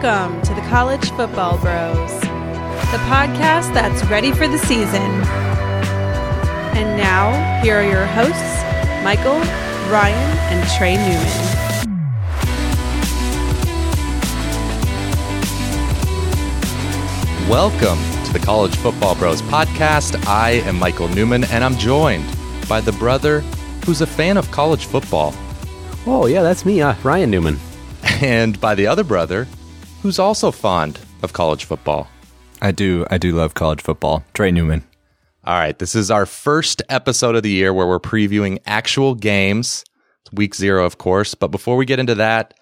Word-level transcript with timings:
Welcome 0.00 0.40
to 0.42 0.54
the 0.54 0.60
College 0.68 1.10
Football 1.10 1.58
Bros, 1.58 2.20
the 2.20 3.00
podcast 3.10 3.74
that's 3.74 4.04
ready 4.04 4.30
for 4.30 4.46
the 4.46 4.56
season. 4.56 5.02
And 6.76 6.96
now, 6.96 7.60
here 7.64 7.78
are 7.78 7.82
your 7.82 8.06
hosts, 8.06 8.62
Michael, 9.02 9.40
Ryan, 9.90 10.38
and 10.52 10.70
Trey 10.70 10.94
Newman. 10.98 11.58
Welcome 17.50 17.98
to 18.26 18.32
the 18.32 18.38
College 18.38 18.76
Football 18.76 19.16
Bros 19.16 19.42
podcast. 19.42 20.24
I 20.28 20.50
am 20.64 20.78
Michael 20.78 21.08
Newman, 21.08 21.42
and 21.42 21.64
I'm 21.64 21.76
joined 21.76 22.24
by 22.68 22.80
the 22.80 22.92
brother 22.92 23.40
who's 23.84 24.00
a 24.00 24.06
fan 24.06 24.36
of 24.36 24.48
college 24.52 24.86
football, 24.86 25.34
Oh, 26.06 26.26
yeah, 26.26 26.42
that's 26.42 26.64
me, 26.64 26.80
uh, 26.82 26.94
Ryan 27.02 27.32
Newman. 27.32 27.58
and 28.22 28.60
by 28.60 28.76
the 28.76 28.86
other 28.86 29.02
brother 29.02 29.48
who's 30.02 30.18
also 30.18 30.50
fond 30.50 30.98
of 31.22 31.32
college 31.32 31.64
football. 31.64 32.08
I 32.60 32.72
do. 32.72 33.06
I 33.10 33.18
do 33.18 33.32
love 33.32 33.54
college 33.54 33.80
football. 33.80 34.24
Trey 34.34 34.50
Newman. 34.50 34.84
All 35.44 35.58
right, 35.58 35.78
this 35.78 35.94
is 35.94 36.10
our 36.10 36.26
first 36.26 36.82
episode 36.88 37.34
of 37.34 37.42
the 37.42 37.50
year 37.50 37.72
where 37.72 37.86
we're 37.86 38.00
previewing 38.00 38.58
actual 38.66 39.14
games. 39.14 39.84
It's 40.22 40.32
week 40.32 40.54
zero, 40.54 40.84
of 40.84 40.98
course. 40.98 41.34
But 41.34 41.48
before 41.48 41.76
we 41.76 41.86
get 41.86 41.98
into 41.98 42.16
that, 42.16 42.54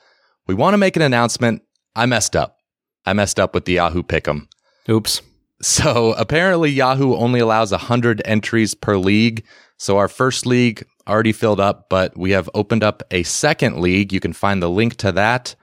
we 0.47 0.55
want 0.55 0.75
to 0.75 0.79
make 0.79 0.97
an 0.97 1.03
announcement. 1.03 1.62
I 1.97 2.07
messed 2.07 2.37
up. 2.37 2.59
I 3.05 3.12
messed 3.12 3.41
up 3.41 3.55
with 3.55 3.65
the 3.65 3.75
Yahoo 3.75 4.03
Pick'em. 4.03 4.47
Oops. 4.89 5.21
So 5.62 6.12
apparently 6.19 6.71
Yahoo 6.71 7.15
only 7.17 7.41
allows 7.41 7.73
100 7.73 8.23
entries 8.25 8.75
per 8.75 8.97
league. 8.97 9.45
So 9.79 9.97
our 9.97 10.09
first 10.09 10.47
league 10.47 10.87
already 11.09 11.33
filled 11.33 11.61
up, 11.61 11.89
but 11.89 12.17
we 12.17 12.33
have 12.33 12.51
opened 12.55 12.84
up 12.84 13.03
a 13.11 13.23
second 13.23 13.81
league. 13.81 14.12
You 14.12 14.21
can 14.21 14.33
find 14.33 14.62
the 14.62 14.71
link 14.71 14.97
to 14.97 15.12
that 15.12 15.55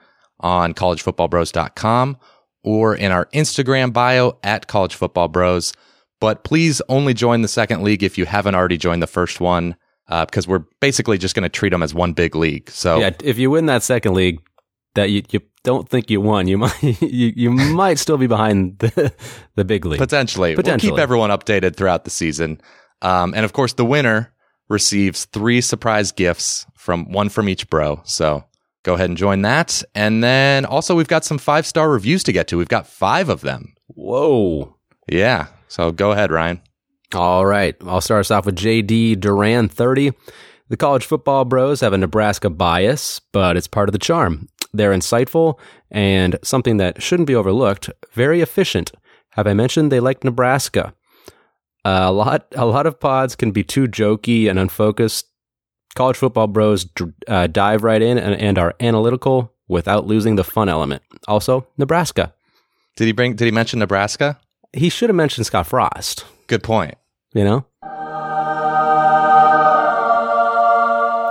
on 0.44 0.74
collegefootballbros.com 0.74 2.18
or 2.62 2.94
in 2.94 3.10
our 3.10 3.26
Instagram 3.26 3.92
bio 3.92 4.38
at 4.44 4.68
collegefootballbros. 4.68 5.74
But 6.20 6.44
please 6.44 6.80
only 6.88 7.14
join 7.14 7.42
the 7.42 7.48
second 7.48 7.82
league 7.82 8.02
if 8.02 8.16
you 8.16 8.26
haven't 8.26 8.54
already 8.54 8.76
joined 8.76 9.02
the 9.02 9.08
first 9.08 9.40
one, 9.40 9.74
uh, 10.08 10.24
because 10.26 10.46
we're 10.46 10.64
basically 10.80 11.18
just 11.18 11.34
going 11.34 11.42
to 11.42 11.48
treat 11.48 11.70
them 11.70 11.82
as 11.82 11.92
one 11.92 12.12
big 12.12 12.36
league. 12.36 12.70
So 12.70 13.00
Yeah, 13.00 13.10
if 13.22 13.38
you 13.38 13.50
win 13.50 13.66
that 13.66 13.82
second 13.82 14.14
league 14.14 14.40
that 14.94 15.10
you, 15.10 15.22
you 15.30 15.40
don't 15.64 15.88
think 15.88 16.10
you 16.10 16.20
won, 16.20 16.46
you 16.46 16.58
might 16.64 16.82
you, 16.82 17.32
you 17.34 17.50
might 17.50 17.98
still 17.98 18.18
be 18.18 18.26
behind 18.26 18.78
the, 18.78 19.12
the 19.56 19.64
big 19.64 19.84
league. 19.84 19.98
Potentially. 19.98 20.54
Potentially. 20.54 20.90
We'll 20.90 20.98
keep 20.98 21.02
everyone 21.02 21.30
updated 21.30 21.76
throughout 21.76 22.04
the 22.04 22.10
season. 22.10 22.60
Um, 23.02 23.34
and 23.34 23.44
of 23.44 23.52
course, 23.52 23.74
the 23.74 23.84
winner 23.84 24.32
receives 24.68 25.26
three 25.26 25.60
surprise 25.60 26.12
gifts 26.12 26.66
from 26.76 27.12
one 27.12 27.28
from 27.28 27.48
each 27.48 27.68
bro. 27.68 28.00
So 28.04 28.44
go 28.84 28.94
ahead 28.94 29.10
and 29.10 29.16
join 29.16 29.42
that. 29.42 29.82
And 29.94 30.22
then 30.22 30.64
also, 30.64 30.94
we've 30.94 31.08
got 31.08 31.24
some 31.24 31.38
five 31.38 31.66
star 31.66 31.90
reviews 31.90 32.22
to 32.24 32.32
get 32.32 32.46
to. 32.48 32.58
We've 32.58 32.68
got 32.68 32.86
five 32.86 33.28
of 33.28 33.40
them. 33.40 33.74
Whoa. 33.88 34.76
Yeah. 35.08 35.48
So 35.68 35.90
go 35.90 36.12
ahead, 36.12 36.30
Ryan. 36.30 36.60
All 37.14 37.44
right. 37.44 37.74
I'll 37.86 38.00
start 38.00 38.20
us 38.20 38.30
off 38.30 38.46
with 38.46 38.56
JD 38.56 39.20
Duran 39.20 39.68
30. 39.68 40.12
The 40.68 40.76
college 40.76 41.04
football 41.04 41.44
bros 41.44 41.80
have 41.80 41.92
a 41.92 41.98
Nebraska 41.98 42.48
bias, 42.48 43.20
but 43.32 43.56
it's 43.56 43.66
part 43.66 43.88
of 43.88 43.92
the 43.92 43.98
charm. 43.98 44.48
They're 44.72 44.92
insightful 44.92 45.58
and 45.90 46.38
something 46.42 46.78
that 46.78 47.02
shouldn't 47.02 47.26
be 47.26 47.34
overlooked, 47.34 47.90
very 48.12 48.40
efficient. 48.40 48.92
Have 49.30 49.46
I 49.46 49.54
mentioned 49.54 49.92
they 49.92 50.00
like 50.00 50.24
Nebraska? 50.24 50.94
a 51.84 52.12
lot 52.12 52.46
a 52.56 52.64
lot 52.64 52.86
of 52.86 52.98
pods 52.98 53.36
can 53.36 53.50
be 53.50 53.62
too 53.62 53.86
jokey 53.86 54.48
and 54.48 54.58
unfocused. 54.58 55.26
College 55.94 56.16
football 56.16 56.46
bros 56.48 56.84
dr- 56.84 57.12
uh, 57.28 57.46
dive 57.46 57.84
right 57.84 58.02
in 58.02 58.18
and, 58.18 58.34
and 58.40 58.58
are 58.58 58.74
analytical 58.80 59.52
without 59.68 60.06
losing 60.06 60.36
the 60.36 60.44
fun 60.44 60.68
element. 60.68 61.02
Also, 61.28 61.66
Nebraska. 61.78 62.34
Did 62.96 63.06
he 63.06 63.12
bring, 63.12 63.34
did 63.36 63.44
he 63.46 63.50
mention 63.50 63.78
Nebraska? 63.78 64.38
He 64.72 64.88
should 64.88 65.08
have 65.08 65.16
mentioned 65.16 65.46
Scott 65.46 65.66
Frost, 65.68 66.24
Good 66.48 66.62
point. 66.62 66.96
you 67.32 67.44
know? 67.44 67.64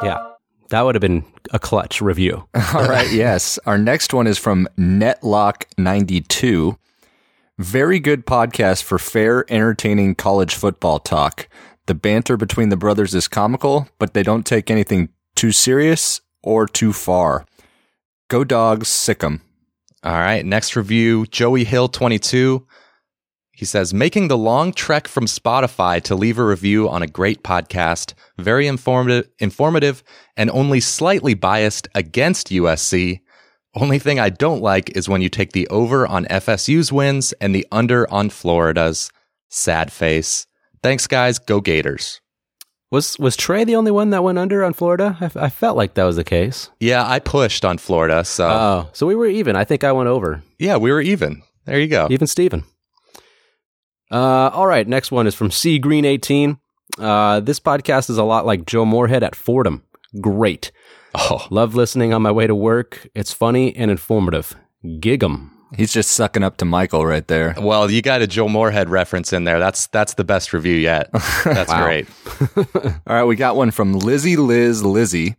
Yeah. 0.04 0.32
That 0.70 0.82
would 0.82 0.96
have 0.96 1.02
been 1.02 1.24
a 1.52 1.60
clutch 1.60 2.02
review. 2.02 2.48
All 2.74 2.88
right. 2.88 3.12
yes. 3.12 3.60
Our 3.66 3.78
next 3.78 4.14
one 4.14 4.28
is 4.28 4.38
from 4.38 4.68
Netlock92. 4.78 6.78
Very 7.60 8.00
good 8.00 8.26
podcast 8.26 8.84
for 8.84 8.98
fair, 8.98 9.46
entertaining 9.52 10.16
college 10.16 10.56
football 10.56 11.00
talk. 11.00 11.48
The 11.86 11.96
banter 11.96 12.38
between 12.38 12.70
the 12.70 12.78
brothers 12.78 13.14
is 13.14 13.28
comical, 13.28 13.90
but 14.00 14.14
they 14.14 14.24
don't 14.24 14.46
take 14.46 14.72
anything 14.72 15.10
too 15.36 15.52
serious 15.52 16.22
or 16.42 16.66
too 16.66 16.94
far. 16.94 17.46
Go 18.30 18.44
dogs, 18.44 18.88
sick 18.88 19.24
'em. 19.24 19.42
All 20.04 20.14
right. 20.14 20.46
Next 20.46 20.76
review 20.76 21.26
Joey 21.28 21.64
Hill 21.64 21.88
22. 21.88 22.66
He 23.52 23.66
says, 23.66 23.94
making 23.94 24.28
the 24.28 24.38
long 24.38 24.74
trek 24.74 25.08
from 25.08 25.26
Spotify 25.26 26.02
to 26.04 26.16
leave 26.16 26.40
a 26.40 26.44
review 26.44 26.90
on 26.90 27.04
a 27.04 27.08
great 27.08 27.44
podcast, 27.44 28.14
very 28.38 28.66
informative, 28.66 29.30
informative 29.40 30.04
and 30.36 30.50
only 30.50 30.80
slightly 30.80 31.36
biased 31.36 31.88
against 31.94 32.50
USC. 32.50 33.22
Only 33.76 34.00
thing 34.00 34.20
I 34.20 34.30
don't 34.30 34.62
like 34.62 34.90
is 34.98 35.08
when 35.08 35.22
you 35.22 35.30
take 35.30 35.52
the 35.54 35.68
over 35.68 36.08
on 36.08 36.26
FSU's 36.26 36.92
wins 36.92 37.32
and 37.34 37.54
the 37.54 37.68
under 37.72 38.12
on 38.12 38.30
Florida's. 38.30 39.12
Sad 39.50 39.92
face. 39.92 40.48
Thanks, 40.84 41.08
guys. 41.08 41.40
Go 41.40 41.62
Gators. 41.62 42.20
Was 42.92 43.18
was 43.18 43.36
Trey 43.36 43.64
the 43.64 43.76
only 43.76 43.90
one 43.90 44.12
that 44.12 44.24
went 44.24 44.38
under 44.38 44.64
on 44.64 44.74
Florida? 44.74 45.18
I, 45.20 45.46
I 45.46 45.50
felt 45.50 45.76
like 45.78 45.96
that 45.96 46.04
was 46.04 46.16
the 46.18 46.24
case. 46.24 46.70
Yeah, 46.80 47.04
I 47.10 47.18
pushed 47.20 47.66
on 47.66 47.80
Florida. 47.80 48.24
So, 48.24 48.48
Oh, 48.48 48.90
so 48.94 49.08
we 49.08 49.16
were 49.16 49.26
even. 49.26 49.56
I 49.56 49.64
think 49.64 49.84
I 49.84 49.92
went 49.92 50.10
over. 50.10 50.44
yeah, 50.60 50.78
we 50.78 50.92
were 50.92 51.02
even. 51.02 51.42
There 51.66 51.80
you 51.80 51.88
go. 51.88 52.08
Even 52.12 52.28
Steven. 52.28 52.64
Uh, 54.12 54.50
all 54.54 54.68
right, 54.68 54.88
next 54.88 55.12
one 55.12 55.26
is 55.26 55.34
from 55.34 55.50
C 55.50 55.80
Green 55.80 56.06
18. 56.06 56.58
Uh, 57.00 57.40
this 57.40 57.60
podcast 57.60 58.10
is 58.12 58.18
a 58.20 58.24
lot 58.24 58.46
like 58.46 58.66
Joe 58.68 58.86
Moorhead 58.86 59.24
at 59.24 59.36
Fordham. 59.36 59.84
Great. 60.22 60.72
Oh, 61.16 61.48
Love 61.50 61.74
listening 61.74 62.14
on 62.14 62.22
my 62.22 62.32
way 62.32 62.46
to 62.46 62.54
work. 62.56 63.08
It's 63.16 63.34
funny 63.34 63.76
and 63.76 63.90
informative. 63.90 64.56
Gig 65.00 65.24
'em. 65.24 65.52
He's 65.76 65.92
just 65.94 66.12
sucking 66.12 66.44
up 66.44 66.58
to 66.58 66.66
Michael 66.66 67.06
right 67.06 67.28
there. 67.28 67.56
well, 67.60 67.90
you 67.90 68.02
got 68.02 68.22
a 68.22 68.28
Joe 68.28 68.48
Moorhead 68.48 68.90
reference 68.90 69.34
in 69.34 69.44
there. 69.44 69.60
That's 69.60 69.88
that's 69.88 70.14
the 70.16 70.24
best 70.24 70.54
review 70.54 70.76
yet. 70.76 71.12
That's 71.44 71.74
great. 71.74 72.08
All 73.08 73.16
right, 73.16 73.24
we 73.24 73.36
got 73.36 73.56
one 73.56 73.72
from 73.72 73.94
Lizzie 73.94 74.38
Liz 74.38 74.84
Lizzie. 74.84 75.36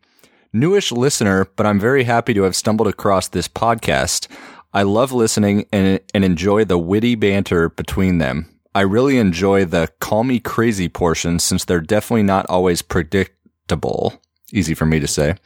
Newish 0.52 0.92
listener, 0.92 1.46
but 1.56 1.66
I'm 1.66 1.80
very 1.80 2.04
happy 2.04 2.32
to 2.34 2.42
have 2.42 2.54
stumbled 2.54 2.86
across 2.86 3.26
this 3.28 3.48
podcast. 3.48 4.28
I 4.72 4.82
love 4.82 5.12
listening 5.12 5.66
and, 5.72 6.00
and 6.14 6.24
enjoy 6.24 6.64
the 6.64 6.78
witty 6.78 7.16
banter 7.16 7.68
between 7.70 8.18
them. 8.18 8.48
I 8.74 8.82
really 8.82 9.18
enjoy 9.18 9.64
the 9.64 9.88
call 10.00 10.24
me 10.24 10.40
crazy 10.40 10.88
portion 10.88 11.38
since 11.38 11.64
they're 11.64 11.80
definitely 11.80 12.24
not 12.24 12.46
always 12.48 12.82
predictable. 12.82 14.20
Easy 14.52 14.74
for 14.74 14.86
me 14.86 15.00
to 15.00 15.06
say. 15.06 15.36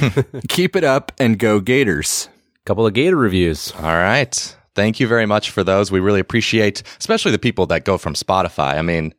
Keep 0.48 0.76
it 0.76 0.84
up 0.84 1.12
and 1.18 1.38
go 1.38 1.60
Gators. 1.60 2.28
Couple 2.68 2.86
of 2.86 2.92
Gator 2.92 3.16
reviews. 3.16 3.72
All 3.76 3.82
right. 3.82 4.56
Thank 4.74 5.00
you 5.00 5.08
very 5.08 5.24
much 5.24 5.52
for 5.52 5.64
those. 5.64 5.90
We 5.90 6.00
really 6.00 6.20
appreciate, 6.20 6.82
especially 7.00 7.32
the 7.32 7.38
people 7.38 7.64
that 7.68 7.86
go 7.86 7.96
from 7.96 8.12
Spotify. 8.12 8.74
I 8.74 8.82
mean, 8.82 9.14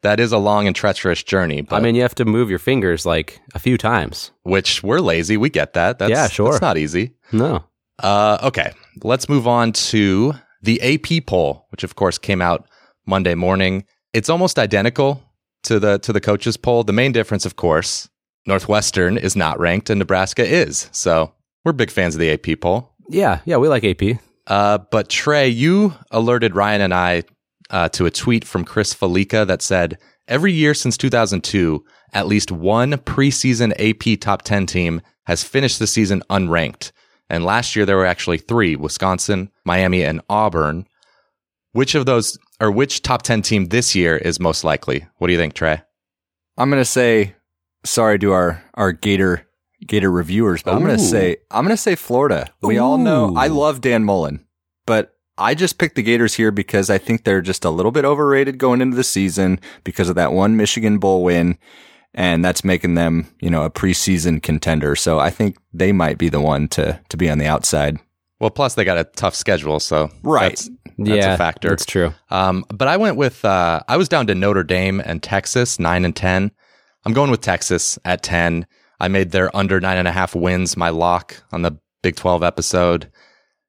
that 0.00 0.20
is 0.20 0.32
a 0.32 0.38
long 0.38 0.66
and 0.66 0.74
treacherous 0.74 1.22
journey. 1.22 1.60
But 1.60 1.76
I 1.76 1.80
mean, 1.80 1.96
you 1.96 2.00
have 2.00 2.14
to 2.14 2.24
move 2.24 2.48
your 2.48 2.58
fingers 2.58 3.04
like 3.04 3.42
a 3.54 3.58
few 3.58 3.76
times. 3.76 4.30
which 4.44 4.82
we're 4.82 5.00
lazy. 5.00 5.36
We 5.36 5.50
get 5.50 5.74
that. 5.74 5.98
That's, 5.98 6.08
Yeah, 6.08 6.28
sure. 6.28 6.52
That's 6.52 6.62
not 6.62 6.78
easy. 6.78 7.12
No. 7.30 7.64
Uh, 8.02 8.38
okay. 8.42 8.72
Let's 9.02 9.28
move 9.28 9.46
on 9.46 9.72
to 9.72 10.32
the 10.62 10.80
AP 10.80 11.26
poll, 11.26 11.66
which 11.72 11.84
of 11.84 11.96
course 11.96 12.16
came 12.16 12.40
out 12.40 12.66
Monday 13.04 13.34
morning. 13.34 13.84
It's 14.14 14.30
almost 14.30 14.58
identical 14.58 15.22
to 15.64 15.78
the 15.78 15.98
to 15.98 16.12
the 16.14 16.22
coaches 16.22 16.56
poll. 16.56 16.84
The 16.84 16.94
main 16.94 17.12
difference, 17.12 17.44
of 17.44 17.56
course, 17.56 18.08
Northwestern 18.46 19.18
is 19.18 19.36
not 19.36 19.60
ranked 19.60 19.90
and 19.90 19.98
Nebraska 19.98 20.42
is. 20.42 20.88
So 20.92 21.34
we're 21.64 21.72
big 21.72 21.90
fans 21.90 22.14
of 22.14 22.20
the 22.20 22.30
AP 22.30 22.60
poll. 22.60 22.93
Yeah, 23.08 23.40
yeah, 23.44 23.56
we 23.56 23.68
like 23.68 23.84
AP. 23.84 24.18
Uh, 24.46 24.78
but 24.90 25.08
Trey, 25.08 25.48
you 25.48 25.94
alerted 26.10 26.54
Ryan 26.54 26.82
and 26.82 26.94
I 26.94 27.22
uh, 27.70 27.88
to 27.90 28.06
a 28.06 28.10
tweet 28.10 28.44
from 28.44 28.64
Chris 28.64 28.94
Fallica 28.94 29.46
that 29.46 29.62
said 29.62 29.98
every 30.28 30.52
year 30.52 30.74
since 30.74 30.96
2002, 30.96 31.84
at 32.12 32.26
least 32.26 32.52
one 32.52 32.92
preseason 32.92 33.72
AP 33.78 34.20
top 34.20 34.42
10 34.42 34.66
team 34.66 35.00
has 35.26 35.42
finished 35.42 35.78
the 35.78 35.86
season 35.86 36.22
unranked. 36.30 36.92
And 37.30 37.44
last 37.44 37.74
year 37.74 37.86
there 37.86 37.96
were 37.96 38.06
actually 38.06 38.38
three 38.38 38.76
Wisconsin, 38.76 39.50
Miami, 39.64 40.04
and 40.04 40.20
Auburn. 40.28 40.86
Which 41.72 41.94
of 41.94 42.06
those, 42.06 42.38
or 42.60 42.70
which 42.70 43.02
top 43.02 43.22
10 43.22 43.42
team 43.42 43.66
this 43.66 43.94
year 43.94 44.16
is 44.16 44.38
most 44.38 44.62
likely? 44.62 45.06
What 45.16 45.26
do 45.26 45.32
you 45.32 45.38
think, 45.38 45.54
Trey? 45.54 45.82
I'm 46.56 46.70
gonna 46.70 46.84
say 46.84 47.34
sorry 47.84 48.18
to 48.20 48.32
our, 48.32 48.62
our 48.74 48.92
Gator 48.92 49.46
Gator 49.86 50.10
reviewers, 50.10 50.62
but 50.62 50.74
I'm 50.74 50.80
gonna 50.80 50.98
say 50.98 51.36
I'm 51.50 51.64
gonna 51.64 51.76
say 51.76 51.94
Florida. 51.94 52.50
We 52.62 52.78
all 52.78 52.98
know 52.98 53.34
I 53.36 53.48
love 53.48 53.80
Dan 53.80 54.04
Mullen, 54.04 54.44
but 54.86 55.14
I 55.36 55.54
just 55.54 55.78
picked 55.78 55.96
the 55.96 56.02
Gators 56.02 56.34
here 56.34 56.50
because 56.50 56.90
I 56.90 56.98
think 56.98 57.24
they're 57.24 57.42
just 57.42 57.64
a 57.64 57.70
little 57.70 57.90
bit 57.90 58.04
overrated 58.04 58.58
going 58.58 58.80
into 58.80 58.96
the 58.96 59.04
season 59.04 59.58
because 59.82 60.08
of 60.08 60.14
that 60.14 60.32
one 60.32 60.56
Michigan 60.56 60.98
Bowl 60.98 61.24
win. 61.24 61.58
And 62.16 62.44
that's 62.44 62.62
making 62.62 62.94
them, 62.94 63.26
you 63.40 63.50
know, 63.50 63.64
a 63.64 63.70
preseason 63.70 64.40
contender. 64.40 64.94
So 64.94 65.18
I 65.18 65.30
think 65.30 65.56
they 65.72 65.90
might 65.90 66.16
be 66.16 66.28
the 66.28 66.40
one 66.40 66.68
to, 66.68 67.00
to 67.08 67.16
be 67.16 67.28
on 67.28 67.38
the 67.38 67.46
outside. 67.46 67.98
Well, 68.38 68.50
plus 68.50 68.76
they 68.76 68.84
got 68.84 68.98
a 68.98 69.04
tough 69.04 69.34
schedule, 69.34 69.80
so 69.80 70.10
Right. 70.22 70.50
That's, 70.50 70.70
that's 70.96 71.08
yeah, 71.08 71.34
a 71.34 71.36
factor. 71.36 71.70
That's 71.70 71.86
true. 71.86 72.14
Um, 72.30 72.64
but 72.72 72.86
I 72.86 72.96
went 72.98 73.16
with 73.16 73.44
uh, 73.44 73.80
I 73.88 73.96
was 73.96 74.08
down 74.08 74.28
to 74.28 74.34
Notre 74.36 74.62
Dame 74.62 75.00
and 75.00 75.22
Texas, 75.24 75.80
nine 75.80 76.04
and 76.04 76.14
ten. 76.14 76.52
I'm 77.04 77.12
going 77.12 77.32
with 77.32 77.40
Texas 77.40 77.98
at 78.04 78.22
ten. 78.22 78.66
I 79.00 79.08
made 79.08 79.30
their 79.30 79.54
under 79.56 79.80
nine 79.80 79.98
and 79.98 80.08
a 80.08 80.12
half 80.12 80.34
wins 80.34 80.76
my 80.76 80.88
lock 80.90 81.42
on 81.52 81.62
the 81.62 81.78
Big 82.02 82.16
Twelve 82.16 82.42
episode. 82.42 83.10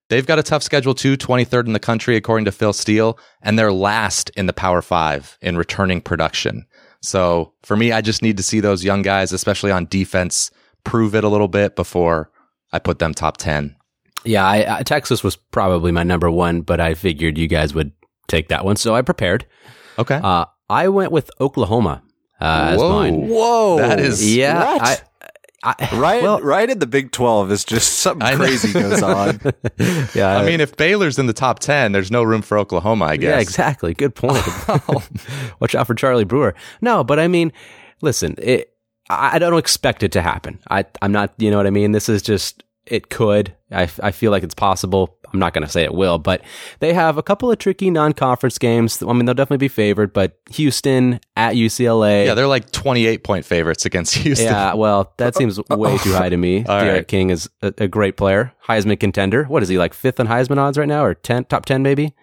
They've 0.09 0.25
got 0.25 0.37
a 0.39 0.43
tough 0.43 0.61
schedule 0.61 0.93
too, 0.93 1.17
23rd 1.17 1.65
in 1.65 1.73
the 1.73 1.79
country 1.79 2.15
according 2.15 2.45
to 2.45 2.51
Phil 2.51 2.73
Steele, 2.73 3.17
and 3.41 3.57
they're 3.57 3.73
last 3.73 4.29
in 4.31 4.45
the 4.45 4.53
Power 4.53 4.81
Five 4.83 5.37
in 5.41 5.57
returning 5.57 5.99
production. 6.01 6.65
So 7.01 7.53
for 7.63 7.75
me, 7.75 7.91
I 7.91 8.01
just 8.01 8.21
need 8.21 8.37
to 8.37 8.43
see 8.43 8.59
those 8.59 8.83
young 8.83 9.01
guys, 9.01 9.31
especially 9.33 9.71
on 9.71 9.85
defense, 9.87 10.51
prove 10.83 11.15
it 11.15 11.23
a 11.23 11.29
little 11.29 11.47
bit 11.47 11.75
before 11.75 12.29
I 12.71 12.79
put 12.79 12.99
them 12.99 13.13
top 13.13 13.37
ten. 13.37 13.75
Yeah, 14.23 14.45
I, 14.45 14.77
I, 14.79 14.83
Texas 14.83 15.23
was 15.23 15.35
probably 15.35 15.91
my 15.91 16.03
number 16.03 16.29
one, 16.31 16.61
but 16.61 16.79
I 16.79 16.93
figured 16.95 17.37
you 17.37 17.47
guys 17.47 17.73
would 17.73 17.91
take 18.27 18.49
that 18.49 18.65
one, 18.65 18.75
so 18.75 18.95
I 18.95 19.01
prepared. 19.01 19.45
Okay. 19.99 20.19
Uh, 20.21 20.45
I 20.69 20.87
went 20.89 21.11
with 21.11 21.29
Oklahoma 21.39 22.01
uh, 22.41 22.69
as 22.71 22.79
Whoa. 22.79 22.89
mine. 22.91 23.27
Whoa. 23.27 23.77
That 23.77 23.99
is- 23.99 24.35
Yeah, 24.35 24.73
What? 24.73 24.81
I, 24.81 24.97
I, 25.65 25.89
right, 25.95 26.21
well- 26.21 26.39
right 26.41 26.69
in 26.69 26.79
the 26.79 26.85
Big 26.87 27.11
12 27.11 27.51
is 27.51 27.65
just 27.65 27.93
something 27.99 28.35
crazy 28.37 28.71
goes 28.71 29.01
on. 29.01 29.39
yeah. 30.13 30.37
I 30.37 30.45
mean, 30.45 30.61
if 30.61 30.77
Baylor's 30.77 31.17
in 31.17 31.25
the 31.25 31.33
top 31.33 31.59
10, 31.59 31.91
there's 31.91 32.11
no 32.11 32.21
room 32.23 32.41
for 32.41 32.57
Oklahoma, 32.57 33.05
I 33.05 33.17
guess. 33.17 33.29
Yeah, 33.35 33.39
exactly. 33.39 33.93
Good 33.93 34.13
point. 34.15 34.43
Watch 35.59 35.73
out 35.75 35.87
for 35.87 35.95
Charlie 35.95 36.23
Brewer. 36.23 36.53
No, 36.81 37.03
but 37.03 37.19
I 37.19 37.27
mean, 37.27 37.51
listen, 38.01 38.35
it, 38.37 38.73
I 39.09 39.35
I 39.35 39.39
don't 39.39 39.57
expect 39.57 40.03
it 40.03 40.11
to 40.13 40.21
happen. 40.21 40.59
I, 40.69 40.85
I'm 41.01 41.11
not, 41.11 41.33
you 41.37 41.49
know 41.49 41.57
what 41.57 41.67
I 41.67 41.71
mean? 41.71 41.91
This 41.91 42.09
is 42.09 42.21
just, 42.21 42.63
it 42.85 43.09
could. 43.09 43.55
I, 43.71 43.89
I 44.03 44.11
feel 44.11 44.31
like 44.31 44.43
it's 44.43 44.55
possible. 44.55 45.17
I'm 45.35 45.39
not 45.39 45.53
going 45.53 45.65
to 45.65 45.69
say 45.71 45.83
it 45.83 45.93
will, 45.93 46.17
but 46.17 46.41
they 46.79 46.93
have 46.93 47.17
a 47.17 47.23
couple 47.23 47.51
of 47.51 47.57
tricky 47.57 47.89
non 47.89 48.13
conference 48.13 48.57
games. 48.57 49.03
I 49.03 49.11
mean, 49.13 49.25
they'll 49.25 49.35
definitely 49.35 49.57
be 49.63 49.67
favored, 49.67 50.13
but 50.13 50.39
Houston 50.51 51.19
at 51.35 51.55
UCLA. 51.55 52.25
Yeah, 52.25 52.33
they're 52.33 52.47
like 52.47 52.71
28 52.71 53.23
point 53.23 53.45
favorites 53.45 53.85
against 53.85 54.15
Houston. 54.15 54.47
Yeah, 54.47 54.73
well, 54.75 55.13
that 55.17 55.35
uh, 55.35 55.37
seems 55.37 55.59
uh, 55.59 55.63
way 55.75 55.95
uh, 55.95 55.97
too 55.97 56.13
high 56.13 56.29
to 56.29 56.37
me. 56.37 56.63
All 56.69 56.79
D'Eriq 56.79 56.93
right. 56.93 57.07
King 57.07 57.29
is 57.29 57.49
a, 57.61 57.73
a 57.77 57.87
great 57.87 58.15
player, 58.17 58.53
Heisman 58.65 58.99
contender. 58.99 59.43
What 59.43 59.61
is 59.61 59.69
he 59.69 59.77
like 59.77 59.93
fifth 59.93 60.19
on 60.19 60.27
Heisman 60.27 60.57
odds 60.57 60.77
right 60.77 60.87
now, 60.87 61.03
or 61.03 61.13
ten, 61.13 61.45
top 61.45 61.65
ten 61.65 61.83
maybe? 61.83 62.13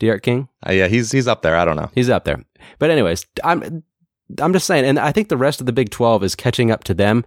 D'Eriq 0.00 0.22
King, 0.22 0.48
Uh, 0.66 0.72
yeah, 0.72 0.88
he's 0.88 1.12
he's 1.12 1.28
up 1.28 1.42
there. 1.42 1.54
I 1.56 1.64
don't 1.64 1.76
know. 1.76 1.90
he's 1.94 2.08
up 2.10 2.24
there. 2.24 2.42
But 2.78 2.90
anyways, 2.90 3.26
I'm 3.44 3.84
I'm 4.40 4.52
just 4.52 4.66
saying, 4.66 4.84
and 4.84 4.98
I 4.98 5.12
think 5.12 5.28
the 5.28 5.36
rest 5.36 5.60
of 5.60 5.66
the 5.66 5.72
Big 5.72 5.90
Twelve 5.90 6.24
is 6.24 6.34
catching 6.34 6.70
up 6.70 6.82
to 6.84 6.94
them 6.94 7.24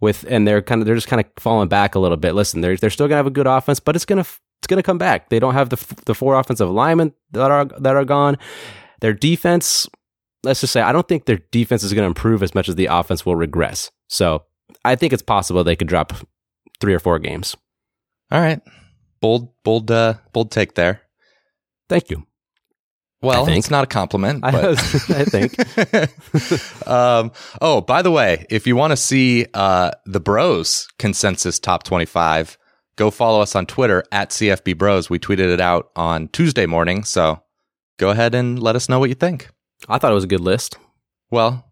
with, 0.00 0.24
and 0.28 0.46
they're 0.46 0.62
kind 0.62 0.80
of 0.80 0.86
they're 0.86 0.94
just 0.94 1.08
kind 1.08 1.20
of 1.20 1.26
falling 1.38 1.68
back 1.68 1.94
a 1.94 1.98
little 1.98 2.16
bit. 2.16 2.34
Listen, 2.34 2.60
they're 2.60 2.76
they're 2.76 2.90
still 2.90 3.06
gonna 3.06 3.16
have 3.16 3.26
a 3.26 3.30
good 3.30 3.46
offense, 3.46 3.80
but 3.80 3.96
it's 3.96 4.04
gonna 4.04 4.20
it's 4.20 4.66
gonna 4.66 4.82
come 4.82 4.98
back. 4.98 5.28
They 5.28 5.38
don't 5.38 5.54
have 5.54 5.70
the 5.70 5.76
f- 5.76 6.04
the 6.04 6.14
four 6.14 6.38
offensive 6.38 6.70
linemen 6.70 7.12
that 7.32 7.50
are 7.50 7.64
that 7.64 7.96
are 7.96 8.04
gone. 8.04 8.38
Their 9.00 9.14
defense, 9.14 9.88
let's 10.42 10.60
just 10.60 10.72
say, 10.72 10.82
I 10.82 10.92
don't 10.92 11.08
think 11.08 11.24
their 11.24 11.40
defense 11.50 11.82
is 11.82 11.92
going 11.92 12.02
to 12.02 12.08
improve 12.08 12.42
as 12.42 12.54
much 12.54 12.68
as 12.68 12.74
the 12.74 12.86
offense 12.86 13.24
will 13.24 13.36
regress. 13.36 13.90
So 14.08 14.44
I 14.84 14.94
think 14.94 15.12
it's 15.12 15.22
possible 15.22 15.64
they 15.64 15.76
could 15.76 15.88
drop 15.88 16.12
three 16.80 16.94
or 16.94 16.98
four 16.98 17.18
games. 17.18 17.56
All 18.30 18.40
right. 18.40 18.60
Bold 19.20 19.52
bold 19.64 19.90
uh 19.90 20.14
bold 20.32 20.50
take 20.50 20.74
there. 20.74 21.02
Thank 21.88 22.10
you. 22.10 22.26
Well, 23.22 23.46
it's 23.48 23.70
not 23.70 23.84
a 23.84 23.86
compliment, 23.86 24.44
I, 24.44 24.68
was- 24.68 25.10
I 25.10 25.24
think. 25.24 26.86
um, 26.88 27.32
oh, 27.60 27.80
by 27.82 28.00
the 28.02 28.10
way, 28.10 28.46
if 28.48 28.66
you 28.66 28.76
want 28.76 28.92
to 28.92 28.96
see 28.96 29.46
uh, 29.52 29.90
the 30.06 30.20
Bros 30.20 30.88
consensus 30.98 31.58
top 31.58 31.82
25, 31.82 32.56
go 32.96 33.10
follow 33.10 33.40
us 33.42 33.54
on 33.54 33.66
Twitter 33.66 34.04
at 34.10 34.30
CFB 34.30 34.78
Bros. 34.78 35.10
We 35.10 35.18
tweeted 35.18 35.52
it 35.52 35.60
out 35.60 35.90
on 35.96 36.28
Tuesday 36.28 36.66
morning. 36.66 37.04
So 37.04 37.42
go 37.98 38.10
ahead 38.10 38.34
and 38.34 38.58
let 38.62 38.74
us 38.76 38.88
know 38.88 38.98
what 38.98 39.10
you 39.10 39.14
think. 39.14 39.50
I 39.88 39.98
thought 39.98 40.12
it 40.12 40.14
was 40.14 40.24
a 40.24 40.28
good 40.28 40.40
list. 40.40 40.78
Well, 41.30 41.66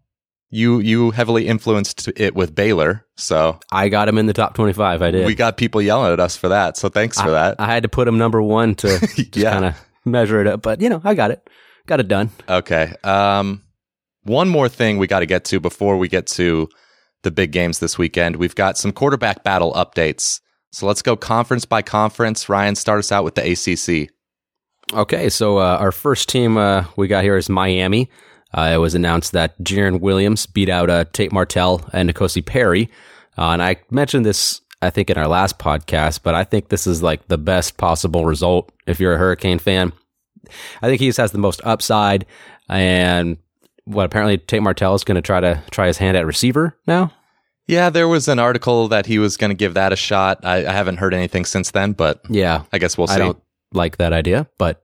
you 0.51 0.79
you 0.79 1.11
heavily 1.11 1.47
influenced 1.47 2.07
it 2.15 2.33
with 2.33 2.55
Baylor. 2.55 3.05
So 3.17 3.59
I 3.71 3.89
got 3.89 4.07
him 4.07 4.17
in 4.17 4.25
the 4.25 4.33
top 4.33 4.53
25. 4.55 5.01
I 5.01 5.11
did. 5.11 5.25
we 5.25 5.35
got 5.35 5.57
people 5.57 5.81
yelling 5.81 6.11
at 6.13 6.19
us 6.19 6.35
for 6.37 6.49
that. 6.49 6.77
So 6.77 6.89
thanks 6.89 7.19
for 7.21 7.31
that. 7.31 7.55
I 7.59 7.65
had 7.67 7.83
to 7.83 7.89
put 7.89 8.07
him 8.07 8.17
number 8.17 8.41
one 8.41 8.73
to 8.75 9.07
Yeah. 9.33 9.51
kind 9.51 9.65
of 9.65 9.75
measure 10.09 10.41
it 10.41 10.47
up. 10.47 10.61
But, 10.61 10.81
you 10.81 10.89
know, 10.89 11.01
I 11.03 11.13
got 11.13 11.31
it. 11.31 11.49
Got 11.87 11.99
it 11.99 12.07
done. 12.07 12.29
Okay. 12.47 12.93
Um, 13.03 13.63
one 14.23 14.49
more 14.49 14.69
thing 14.69 14.97
we 14.97 15.07
got 15.07 15.19
to 15.19 15.25
get 15.25 15.45
to 15.45 15.59
before 15.59 15.97
we 15.97 16.07
get 16.07 16.27
to 16.27 16.69
the 17.23 17.31
big 17.31 17.51
games 17.51 17.79
this 17.79 17.97
weekend. 17.97 18.35
We've 18.35 18.55
got 18.55 18.77
some 18.77 18.91
quarterback 18.91 19.43
battle 19.43 19.73
updates. 19.73 20.39
So 20.71 20.85
let's 20.85 21.01
go 21.01 21.15
conference 21.15 21.65
by 21.65 21.81
conference. 21.81 22.47
Ryan, 22.47 22.75
start 22.75 22.99
us 22.99 23.11
out 23.11 23.23
with 23.23 23.35
the 23.35 23.51
ACC. 23.51 24.11
Okay, 24.93 25.29
so 25.29 25.59
uh, 25.59 25.77
our 25.79 25.91
first 25.91 26.29
team 26.29 26.57
uh, 26.57 26.85
we 26.95 27.07
got 27.07 27.23
here 27.23 27.37
is 27.37 27.49
Miami. 27.49 28.09
Uh, 28.53 28.71
it 28.73 28.77
was 28.77 28.95
announced 28.95 29.33
that 29.33 29.57
Jarren 29.59 29.99
Williams 29.99 30.45
beat 30.47 30.69
out 30.69 30.89
uh, 30.89 31.05
Tate 31.05 31.31
Martell 31.31 31.87
and 31.93 32.09
N'Kosi 32.09 32.43
Perry. 32.43 32.89
Uh, 33.37 33.51
and 33.51 33.61
I 33.61 33.77
mentioned 33.91 34.25
this, 34.25 34.61
I 34.81 34.89
think, 34.89 35.09
in 35.09 35.17
our 35.17 35.27
last 35.27 35.59
podcast, 35.59 36.21
but 36.23 36.33
I 36.33 36.43
think 36.43 36.69
this 36.69 36.87
is 36.87 37.03
like 37.03 37.27
the 37.27 37.37
best 37.37 37.77
possible 37.77 38.25
result 38.25 38.71
if 38.87 38.99
you're 38.99 39.13
a 39.13 39.19
Hurricane 39.19 39.59
fan. 39.59 39.93
I 40.81 40.87
think 40.87 40.99
he 40.99 41.07
just 41.07 41.17
has 41.17 41.31
the 41.31 41.37
most 41.37 41.61
upside. 41.63 42.25
And 42.67 43.37
what 43.85 44.05
apparently 44.05 44.37
Tate 44.37 44.61
Martell 44.61 44.95
is 44.95 45.03
going 45.03 45.15
to 45.15 45.21
try 45.21 45.39
to 45.39 45.61
try 45.71 45.87
his 45.87 45.97
hand 45.97 46.15
at 46.15 46.25
receiver 46.25 46.77
now. 46.85 47.11
Yeah, 47.67 47.91
there 47.91 48.07
was 48.07 48.27
an 48.27 48.39
article 48.39 48.87
that 48.87 49.05
he 49.05 49.19
was 49.19 49.37
going 49.37 49.51
to 49.51 49.55
give 49.55 49.75
that 49.75 49.93
a 49.93 49.95
shot. 49.95 50.39
I, 50.43 50.65
I 50.65 50.71
haven't 50.71 50.97
heard 50.97 51.13
anything 51.13 51.45
since 51.45 51.69
then, 51.71 51.91
but 51.93 52.21
Yeah, 52.27 52.63
I 52.73 52.79
guess 52.79 52.97
we'll 52.97 53.07
see. 53.07 53.13
I 53.13 53.19
don't 53.19 53.41
like 53.73 53.97
that 53.97 54.11
idea, 54.11 54.47
but 54.57 54.83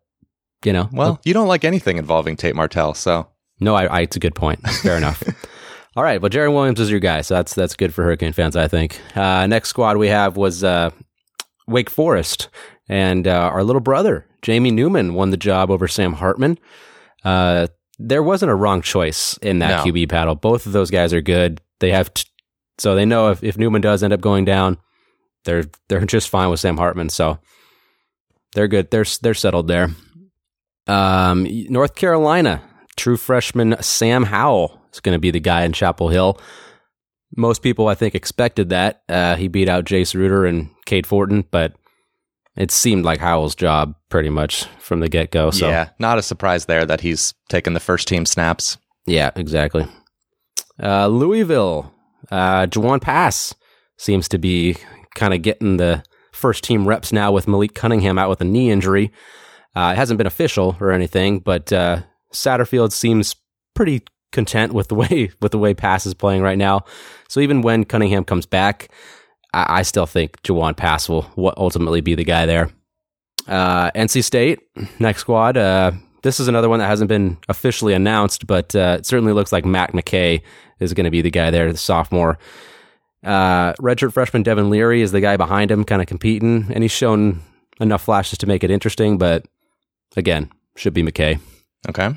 you 0.64 0.72
know, 0.72 0.90
well, 0.92 1.20
you 1.24 1.34
don't 1.34 1.48
like 1.48 1.64
anything 1.64 1.98
involving 1.98 2.36
Tate 2.36 2.56
Martell, 2.56 2.94
so 2.94 3.28
No, 3.60 3.74
I, 3.76 3.86
I, 3.86 4.00
it's 4.02 4.16
a 4.16 4.20
good 4.20 4.36
point. 4.36 4.60
Fair 4.68 4.98
enough. 4.98 5.24
All 5.96 6.04
right, 6.04 6.22
well, 6.22 6.30
Jarren 6.30 6.54
Williams 6.54 6.80
is 6.80 6.92
your 6.92 7.00
guy, 7.00 7.22
so 7.22 7.36
that's 7.36 7.56
that's 7.56 7.76
good 7.76 7.94
for 7.94 8.04
Hurricane 8.04 8.34
fans, 8.34 8.56
I 8.56 8.68
think. 8.68 9.00
Uh, 9.16 9.48
next 9.48 9.70
squad 9.70 9.98
we 9.98 10.10
have 10.10 10.38
was 10.38 10.64
uh, 10.64 10.90
Wake 11.68 11.90
Forest, 11.90 12.50
and 12.90 13.28
uh, 13.28 13.50
our 13.54 13.64
little 13.64 13.80
brother 13.80 14.28
Jamie 14.46 14.70
Newman 14.70 15.16
won 15.16 15.32
the 15.32 15.38
job 15.38 15.72
over 15.72 15.88
Sam 15.88 16.14
Hartman. 16.14 16.60
Uh, 17.24 17.66
there 17.98 18.22
wasn't 18.22 18.52
a 18.52 18.56
wrong 18.56 18.84
choice 18.84 19.38
in 19.42 19.58
that 19.58 19.84
No. 19.84 19.92
QB 19.92 20.08
battle. 20.08 20.36
Both 20.36 20.68
of 20.68 20.72
those 20.72 20.92
guys 20.92 21.14
are 21.14 21.22
good. 21.22 21.62
They 21.80 21.90
have, 21.90 22.14
t- 22.14 22.30
so 22.78 22.94
they 22.94 23.06
know 23.06 23.32
if, 23.32 23.44
if 23.44 23.58
Newman 23.58 23.82
does 23.82 24.04
end 24.04 24.14
up 24.14 24.22
going 24.22 24.46
down, 24.46 24.78
they're 25.46 25.64
they're 25.90 26.06
just 26.06 26.30
fine 26.30 26.52
with 26.52 26.60
Sam 26.60 26.78
Hartman. 26.78 27.10
So 27.10 27.40
they're 28.54 28.68
good. 28.68 28.92
They're 28.92 29.06
they're 29.24 29.34
settled 29.34 29.68
there. 29.68 29.90
Um, 30.86 31.48
North 31.70 31.96
Carolina, 31.96 32.62
true 32.96 33.18
freshman 33.18 33.76
Sam 33.82 34.26
Howell 34.26 34.80
is 34.94 35.00
going 35.00 35.16
to 35.16 35.20
be 35.20 35.32
the 35.32 35.40
guy 35.40 35.64
in 35.64 35.74
Chapel 35.74 36.10
Hill. 36.10 36.40
Most 37.36 37.64
people, 37.64 37.88
I 37.88 37.96
think, 37.96 38.14
expected 38.14 38.70
that. 38.70 39.02
Uh, 39.10 39.38
he 39.38 39.48
beat 39.48 39.68
out 39.70 39.86
Jace 39.86 40.14
Ruder 40.14 40.46
and 40.46 40.70
Cade 40.86 41.08
Fortin, 41.08 41.46
but 41.50 41.74
it 42.56 42.72
seemed 42.72 43.06
like 43.06 43.20
Howell's 43.20 43.56
job 43.56 43.96
pretty 44.10 44.30
much 44.30 44.66
from 44.80 45.00
the 45.00 45.10
get 45.10 45.32
go. 45.32 45.52
So, 45.52 45.68
yeah, 45.68 45.90
not 46.00 46.18
a 46.18 46.22
surprise 46.22 46.66
there 46.66 46.86
that 46.86 47.02
he's 47.02 47.34
taken 47.50 47.74
the 47.74 47.80
first 47.80 48.08
team 48.08 48.26
snaps. 48.26 48.78
yeah, 49.06 49.32
exactly. 49.36 49.88
Uh, 50.82 51.08
Louisville, 51.08 51.94
uh, 52.32 52.66
Jawon 52.68 53.02
Pass 53.02 53.54
seems 53.98 54.28
to 54.30 54.38
be 54.38 54.78
kind 55.16 55.34
of 55.34 55.42
getting 55.42 55.78
the 55.78 56.04
first 56.34 56.64
team 56.64 56.88
reps 56.88 57.14
now 57.14 57.32
with 57.32 57.48
Malik 57.48 57.74
Cunningham 57.74 58.18
out 58.18 58.30
with 58.30 58.42
a 58.42 58.46
knee 58.46 58.70
injury. 58.70 59.12
Uh, 59.76 59.92
it 59.94 59.98
hasn't 59.98 60.18
been 60.18 60.28
official 60.28 60.76
or 60.80 60.92
anything, 60.92 61.40
but 61.40 61.72
uh, 61.72 62.02
Satterfield 62.34 62.92
seems 62.92 63.36
pretty 63.74 64.04
content 64.32 64.74
with 64.74 64.90
the 64.90 64.96
way 64.96 65.32
with 65.42 65.52
the 65.52 65.58
way 65.58 65.74
Pass 65.74 66.06
is 66.06 66.14
playing 66.14 66.42
right 66.42 66.58
now. 66.58 66.84
So 67.28 67.40
even 67.40 67.62
when 67.62 67.86
Cunningham 67.86 68.26
comes 68.26 68.46
back, 68.46 68.90
I, 69.56 69.80
I 69.80 69.82
still 69.82 70.06
think 70.06 70.42
Jawon 70.44 70.76
Pass 70.76 71.10
will 71.10 71.26
ultimately 71.58 72.02
be 72.02 72.14
the 72.14 72.24
guy 72.24 72.46
there. 72.46 72.70
Uh, 73.48 73.90
NC 73.92 74.24
State 74.24 74.60
next 75.00 75.22
squad. 75.22 75.58
Uh, 75.58 75.92
this 76.24 76.40
is 76.40 76.48
another 76.48 76.70
one 76.70 76.80
that 76.80 76.88
hasn't 76.88 77.08
been 77.08 77.38
officially 77.48 77.94
announced, 77.94 78.48
but 78.48 78.76
uh, 78.76 78.98
it 79.00 79.06
certainly 79.06 79.34
looks 79.34 79.52
like 79.52 79.64
Mac 79.64 79.94
McKay 79.94 80.42
is 80.80 80.94
going 80.94 81.06
to 81.06 81.12
be 81.12 81.22
the 81.22 81.32
guy 81.32 81.52
there, 81.52 81.72
the 81.72 81.78
sophomore. 81.78 82.38
Uh, 83.24 83.74
redshirt 83.74 84.14
freshman 84.14 84.44
Devin 84.44 84.70
Leary 84.70 85.02
is 85.02 85.12
the 85.12 85.22
guy 85.22 85.38
behind 85.38 85.72
him, 85.72 85.84
kind 85.84 86.02
of 86.02 86.08
competing, 86.08 86.66
and 86.72 86.84
he's 86.84 86.92
shown 86.92 87.42
enough 87.80 88.04
flashes 88.04 88.38
to 88.40 88.48
make 88.48 88.64
it 88.64 88.72
interesting. 88.72 89.18
But 89.18 89.46
again, 90.16 90.52
should 90.76 90.94
be 90.94 91.04
McKay. 91.04 91.40
Okay. 91.88 92.10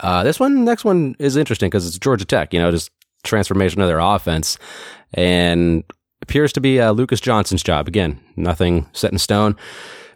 Uh, 0.00 0.22
this 0.22 0.40
one, 0.40 0.64
next 0.64 0.84
one 0.84 1.14
is 1.18 1.36
interesting 1.36 1.68
because 1.68 1.86
it's 1.86 1.98
Georgia 1.98 2.24
Tech. 2.24 2.52
You 2.52 2.60
know, 2.60 2.70
just 2.70 2.90
transformation 3.22 3.80
of 3.80 3.88
their 3.88 4.00
offense, 4.00 4.58
and 5.14 5.84
appears 6.22 6.52
to 6.54 6.60
be 6.60 6.80
uh, 6.80 6.92
Lucas 6.92 7.20
Johnson's 7.20 7.62
job. 7.62 7.88
Again, 7.88 8.18
nothing 8.36 8.86
set 8.92 9.12
in 9.12 9.18
stone, 9.18 9.56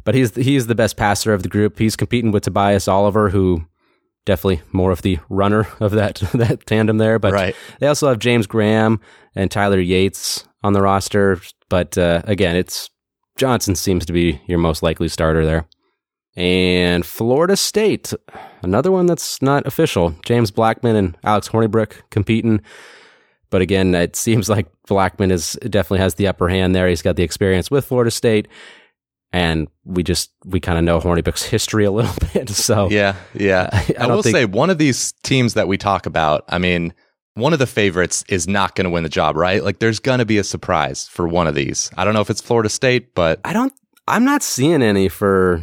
but 0.04 0.14
he's 0.14 0.34
he's 0.34 0.66
the 0.66 0.74
best 0.74 0.96
passer 0.96 1.34
of 1.34 1.42
the 1.42 1.48
group. 1.48 1.78
He's 1.78 1.96
competing 1.96 2.32
with 2.32 2.44
Tobias 2.44 2.88
Oliver, 2.88 3.30
who 3.30 3.64
definitely 4.24 4.62
more 4.72 4.90
of 4.90 5.02
the 5.02 5.18
runner 5.28 5.68
of 5.80 5.92
that 5.92 6.16
that 6.34 6.64
tandem 6.66 6.98
there. 6.98 7.18
But 7.18 7.32
Right. 7.32 7.56
they 7.80 7.86
also 7.86 8.08
have 8.08 8.18
James 8.18 8.46
Graham 8.46 9.00
and 9.34 9.50
Tyler 9.50 9.80
Yates 9.80 10.46
on 10.62 10.72
the 10.72 10.80
roster. 10.82 11.38
But 11.68 11.98
uh, 11.98 12.22
again, 12.24 12.56
it's 12.56 12.88
Johnson 13.36 13.74
seems 13.74 14.06
to 14.06 14.12
be 14.12 14.40
your 14.46 14.58
most 14.58 14.82
likely 14.82 15.08
starter 15.08 15.44
there. 15.44 15.66
And 16.38 17.06
Florida 17.06 17.56
State, 17.56 18.12
another 18.62 18.92
one 18.92 19.06
that's 19.06 19.40
not 19.40 19.66
official. 19.66 20.14
James 20.24 20.50
Blackman 20.50 20.94
and 20.94 21.16
Alex 21.24 21.48
Hornibrook 21.48 22.02
competing. 22.10 22.60
But 23.50 23.62
again, 23.62 23.94
it 23.94 24.16
seems 24.16 24.48
like 24.48 24.66
Blackman 24.88 25.30
is 25.30 25.52
definitely 25.62 25.98
has 26.00 26.14
the 26.14 26.26
upper 26.28 26.48
hand 26.48 26.74
there. 26.74 26.88
He's 26.88 27.02
got 27.02 27.16
the 27.16 27.22
experience 27.22 27.70
with 27.70 27.84
Florida 27.84 28.10
State. 28.10 28.48
And 29.32 29.68
we 29.84 30.02
just, 30.02 30.30
we 30.44 30.60
kind 30.60 30.78
of 30.78 30.84
know 30.84 31.00
Hornibrook's 31.00 31.42
history 31.50 31.84
a 31.84 31.90
little 31.90 32.14
bit. 32.32 32.48
So, 32.48 32.88
Yeah, 32.90 33.16
yeah. 33.34 33.68
I 33.72 33.76
I, 33.98 34.06
don't 34.06 34.16
will 34.16 34.22
think- 34.22 34.36
say 34.36 34.44
one 34.44 34.70
of 34.70 34.78
these 34.78 35.12
teams 35.22 35.54
that 35.54 35.68
we 35.68 35.76
talk 35.76 36.06
about, 36.06 36.44
I 36.48 36.58
mean, 36.58 36.94
one 37.34 37.52
of 37.52 37.58
the 37.58 37.66
favorites 37.66 38.24
is 38.28 38.48
not 38.48 38.74
going 38.76 38.84
to 38.86 38.90
win 38.90 39.02
the 39.02 39.08
job, 39.10 39.36
right? 39.36 39.62
Like 39.62 39.78
there's 39.78 39.98
going 40.00 40.20
to 40.20 40.24
be 40.24 40.38
a 40.38 40.44
surprise 40.44 41.06
for 41.06 41.28
one 41.28 41.46
of 41.46 41.54
these. 41.54 41.90
I 41.96 42.04
don't 42.04 42.14
know 42.14 42.20
if 42.22 42.30
it's 42.30 42.40
Florida 42.40 42.68
State, 42.70 43.14
but 43.14 43.40
I 43.44 43.52
don't, 43.52 43.72
I'm 44.08 44.24
not 44.24 44.42
seeing 44.42 44.82
any 44.82 45.08
for, 45.08 45.62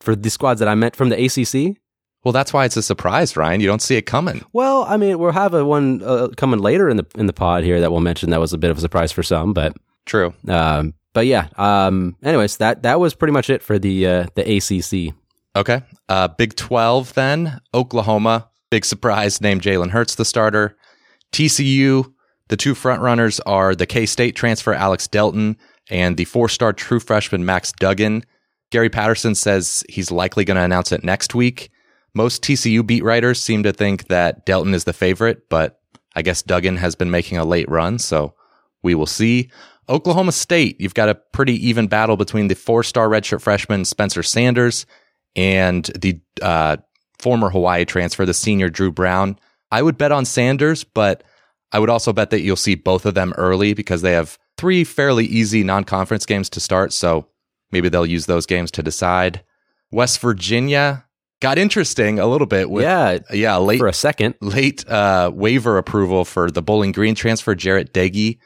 for 0.00 0.16
the 0.16 0.30
squads 0.30 0.60
that 0.60 0.68
I 0.68 0.74
met 0.74 0.96
from 0.96 1.10
the 1.10 1.16
ACC. 1.22 1.76
Well, 2.24 2.32
that's 2.32 2.52
why 2.52 2.64
it's 2.64 2.76
a 2.76 2.82
surprise, 2.82 3.36
Ryan. 3.36 3.60
You 3.60 3.66
don't 3.66 3.82
see 3.82 3.96
it 3.96 4.02
coming. 4.02 4.44
Well, 4.52 4.84
I 4.84 4.96
mean, 4.96 5.18
we'll 5.18 5.32
have 5.32 5.54
a 5.54 5.64
one 5.64 6.02
uh, 6.04 6.28
coming 6.36 6.60
later 6.60 6.88
in 6.88 6.96
the 6.96 7.06
in 7.14 7.26
the 7.26 7.32
pod 7.32 7.64
here 7.64 7.80
that 7.80 7.90
we'll 7.90 8.00
mention 8.00 8.30
that 8.30 8.40
was 8.40 8.52
a 8.52 8.58
bit 8.58 8.70
of 8.70 8.78
a 8.78 8.80
surprise 8.80 9.12
for 9.12 9.22
some, 9.22 9.52
but 9.52 9.76
True. 10.06 10.34
um, 10.48 10.94
but 11.12 11.26
yeah. 11.26 11.48
Um, 11.56 12.16
anyways, 12.22 12.58
that 12.58 12.82
that 12.82 13.00
was 13.00 13.14
pretty 13.14 13.32
much 13.32 13.50
it 13.50 13.62
for 13.62 13.78
the 13.78 14.06
uh, 14.06 14.26
the 14.34 14.56
ACC. 14.56 15.14
Okay. 15.56 15.82
Uh, 16.08 16.28
Big 16.28 16.54
12 16.56 17.14
then. 17.14 17.60
Oklahoma. 17.74 18.48
Big 18.70 18.84
surprise 18.84 19.40
named 19.40 19.62
Jalen 19.62 19.90
Hurts 19.90 20.14
the 20.14 20.24
starter. 20.24 20.76
TCU. 21.32 22.12
The 22.48 22.56
two 22.56 22.74
frontrunners 22.74 23.40
are 23.46 23.74
the 23.74 23.86
K 23.86 24.06
State 24.06 24.34
transfer 24.36 24.72
Alex 24.74 25.06
Delton 25.08 25.56
and 25.88 26.16
the 26.16 26.24
four 26.24 26.48
star 26.48 26.72
true 26.72 27.00
freshman 27.00 27.44
Max 27.44 27.72
Duggan. 27.72 28.24
Gary 28.70 28.90
Patterson 28.90 29.34
says 29.34 29.84
he's 29.88 30.10
likely 30.12 30.44
going 30.44 30.56
to 30.56 30.62
announce 30.62 30.92
it 30.92 31.02
next 31.02 31.34
week. 31.34 31.70
Most 32.14 32.42
TCU 32.42 32.86
beat 32.86 33.04
writers 33.04 33.40
seem 33.40 33.62
to 33.62 33.72
think 33.72 34.08
that 34.08 34.44
Delton 34.46 34.74
is 34.74 34.84
the 34.84 34.92
favorite, 34.92 35.48
but 35.48 35.80
I 36.14 36.22
guess 36.22 36.42
Duggan 36.42 36.76
has 36.76 36.94
been 36.94 37.10
making 37.10 37.38
a 37.38 37.44
late 37.44 37.68
run, 37.68 37.98
so 37.98 38.34
we 38.82 38.94
will 38.94 39.06
see. 39.06 39.50
Oklahoma 39.88 40.32
State, 40.32 40.80
you've 40.80 40.94
got 40.94 41.08
a 41.08 41.14
pretty 41.14 41.54
even 41.68 41.88
battle 41.88 42.16
between 42.16 42.48
the 42.48 42.54
four 42.54 42.82
star 42.82 43.08
redshirt 43.08 43.40
freshman 43.40 43.84
Spencer 43.84 44.22
Sanders 44.22 44.86
and 45.36 45.84
the 46.00 46.20
uh, 46.42 46.76
former 47.18 47.50
Hawaii 47.50 47.84
transfer, 47.84 48.24
the 48.24 48.34
senior 48.34 48.70
Dru 48.70 48.90
Brown. 48.90 49.38
I 49.70 49.82
would 49.82 49.98
bet 49.98 50.12
on 50.12 50.24
Sanders, 50.24 50.84
but 50.84 51.22
I 51.72 51.78
would 51.78 51.90
also 51.90 52.12
bet 52.12 52.30
that 52.30 52.40
you'll 52.40 52.56
see 52.56 52.74
both 52.74 53.06
of 53.06 53.14
them 53.14 53.32
early 53.36 53.74
because 53.74 54.02
they 54.02 54.12
have 54.12 54.38
three 54.56 54.84
fairly 54.84 55.26
easy 55.26 55.62
non 55.62 55.84
conference 55.84 56.26
games 56.26 56.50
to 56.50 56.60
start. 56.60 56.92
So 56.92 57.28
maybe 57.70 57.88
they'll 57.88 58.06
use 58.06 58.26
those 58.26 58.46
games 58.46 58.70
to 58.72 58.82
decide. 58.82 59.42
West 59.92 60.20
Virginia 60.20 61.04
got 61.40 61.58
interesting 61.58 62.18
a 62.18 62.26
little 62.26 62.46
bit 62.46 62.70
with, 62.70 62.84
yeah, 62.84 63.18
yeah, 63.32 63.56
late 63.56 63.78
for 63.78 63.86
a 63.88 63.92
second. 63.92 64.34
late 64.40 64.86
uh, 64.88 65.30
waiver 65.34 65.78
approval 65.78 66.24
for 66.24 66.50
the 66.50 66.62
Bowling 66.62 66.92
Green 66.92 67.14
transfer, 67.14 67.54
Jarret 67.54 67.90
Doege. 67.92 68.38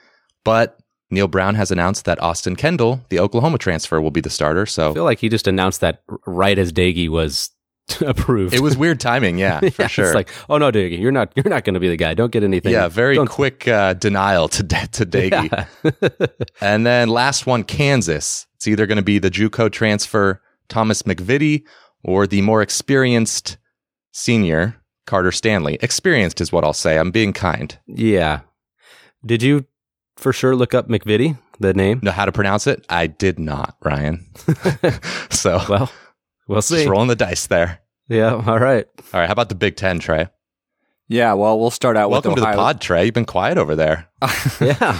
But 0.45 0.79
Neal 1.11 1.29
Brown 1.29 1.55
has 1.55 1.71
announced 1.71 2.05
that 2.07 2.21
Austin 2.23 2.57
Kendall, 2.57 3.01
the 3.09 3.19
Oklahoma 3.19 3.59
transfer, 3.59 4.01
will 4.01 4.11
be 4.11 4.21
the 4.21 4.31
starter. 4.31 4.67
So 4.67 4.91
I 4.91 4.95
feel 4.95 5.05
like 5.05 5.19
he 5.21 5.29
just 5.29 5.47
announced 5.47 5.81
that 5.81 6.03
right 6.27 6.59
as 6.59 6.73
Doege 6.73 7.09
was 7.09 7.51
approved. 8.01 8.55
it 8.55 8.61
was 8.61 8.77
weird 8.77 8.99
timing, 9.01 9.39
yeah, 9.39 9.61
for 9.71 9.83
Yeah, 9.83 9.87
sure. 9.89 10.05
It's 10.07 10.15
like, 10.15 10.31
oh 10.49 10.59
no, 10.59 10.71
Doege, 10.73 10.99
you're 10.99 11.13
not 11.13 11.33
you're 11.37 11.49
not 11.49 11.65
going 11.65 11.75
to 11.75 11.81
be 11.81 11.89
the 11.89 11.97
guy. 11.97 12.15
Don't 12.15 12.33
get 12.33 12.43
anything. 12.43 12.73
yeah, 12.73 12.89
very 12.89 13.15
Don't- 13.17 13.29
quick 13.29 13.67
uh, 13.69 13.95
denial 13.95 14.49
to 14.49 14.63
to 14.63 15.07
Doege. 15.07 15.67
Yeah. 16.03 16.17
And 16.61 16.87
then 16.87 17.09
last 17.09 17.47
one, 17.47 17.65
Kansas. 17.65 18.47
It's 18.57 18.67
either 18.69 18.87
going 18.87 18.97
to 18.97 19.03
be 19.03 19.19
the 19.19 19.31
JUCO 19.31 19.71
transfer 19.71 20.41
Thomas 20.69 21.03
MacVittie 21.03 21.65
or 22.05 22.27
the 22.27 22.43
more 22.43 22.63
experienced 22.63 23.57
senior 24.13 24.77
Carter 25.07 25.33
Stanley. 25.33 25.79
Experienced 25.83 26.41
is 26.41 26.53
what 26.53 26.65
I'll 26.65 26.73
say. 26.73 26.99
I'm 26.99 27.11
being 27.11 27.33
kind. 27.33 27.77
yeah. 27.87 28.41
Did 29.27 29.43
you 29.43 29.65
for 30.17 30.33
sure 30.33 30.55
look 30.55 30.75
up 30.75 30.89
MacVittie, 30.89 31.39
the 31.59 31.73
name? 31.75 32.01
Know 32.03 32.11
how 32.11 32.25
to 32.27 32.33
pronounce 32.33 32.67
it? 32.67 32.85
I 32.91 33.07
did 33.07 33.39
not, 33.39 33.77
Ryan. 33.83 34.27
so 35.31 35.61
Well, 35.69 35.91
we'll 36.47 36.63
see. 36.63 36.77
just 36.77 36.89
rolling 36.89 37.09
the 37.09 37.17
dice 37.17 37.47
there. 37.47 37.81
Yeah. 38.09 38.35
All 38.35 38.59
right. 38.59 38.87
All 39.15 39.21
right, 39.21 39.27
how 39.27 39.33
about 39.33 39.49
the 39.49 39.55
Big 39.55 39.77
Ten, 39.77 39.99
Trey? 39.99 40.29
Yeah, 41.09 41.35
well, 41.35 41.59
we'll 41.59 41.71
start 41.71 41.97
out 41.99 42.09
Welcome 42.11 42.33
with 42.33 42.43
to 42.45 42.51
the 42.51 42.55
pod, 42.57 42.81
Trey. 42.81 43.05
You've 43.07 43.15
been 43.15 43.25
quiet 43.27 43.59
over 43.59 43.75
there. 43.77 44.09
Yeah. 44.61 44.93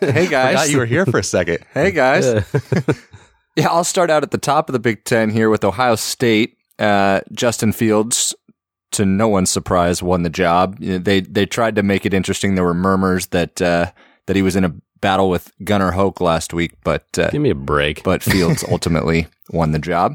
hey 0.00 0.26
guys, 0.28 0.52
Forgot 0.52 0.70
you 0.70 0.78
were 0.78 0.86
here 0.86 1.06
for 1.06 1.18
a 1.18 1.24
second. 1.24 1.58
hey 1.74 1.90
guys. 1.90 2.44
Yeah, 3.58 3.70
I'll 3.70 3.82
start 3.82 4.08
out 4.08 4.22
at 4.22 4.30
the 4.30 4.38
top 4.38 4.68
of 4.68 4.72
the 4.72 4.78
Big 4.78 5.02
Ten 5.02 5.30
here 5.30 5.50
with 5.50 5.64
Ohio 5.64 5.96
State. 5.96 6.56
Uh, 6.78 7.22
Justin 7.32 7.72
Fields, 7.72 8.32
to 8.92 9.04
no 9.04 9.26
one's 9.26 9.50
surprise, 9.50 10.00
won 10.00 10.22
the 10.22 10.30
job. 10.30 10.78
They 10.78 11.20
they 11.22 11.44
tried 11.44 11.74
to 11.74 11.82
make 11.82 12.06
it 12.06 12.14
interesting. 12.14 12.54
There 12.54 12.62
were 12.62 12.72
murmurs 12.72 13.26
that 13.26 13.60
uh, 13.60 13.90
that 14.26 14.36
he 14.36 14.42
was 14.42 14.54
in 14.54 14.64
a 14.64 14.72
battle 15.00 15.28
with 15.28 15.50
Gunnar 15.64 15.90
Hoak 15.90 16.20
last 16.20 16.54
week, 16.54 16.74
but 16.84 17.06
uh, 17.18 17.30
Give 17.30 17.42
me 17.42 17.50
a 17.50 17.56
break. 17.56 18.04
but 18.04 18.22
Fields 18.22 18.64
ultimately 18.70 19.26
won 19.50 19.72
the 19.72 19.80
job. 19.80 20.14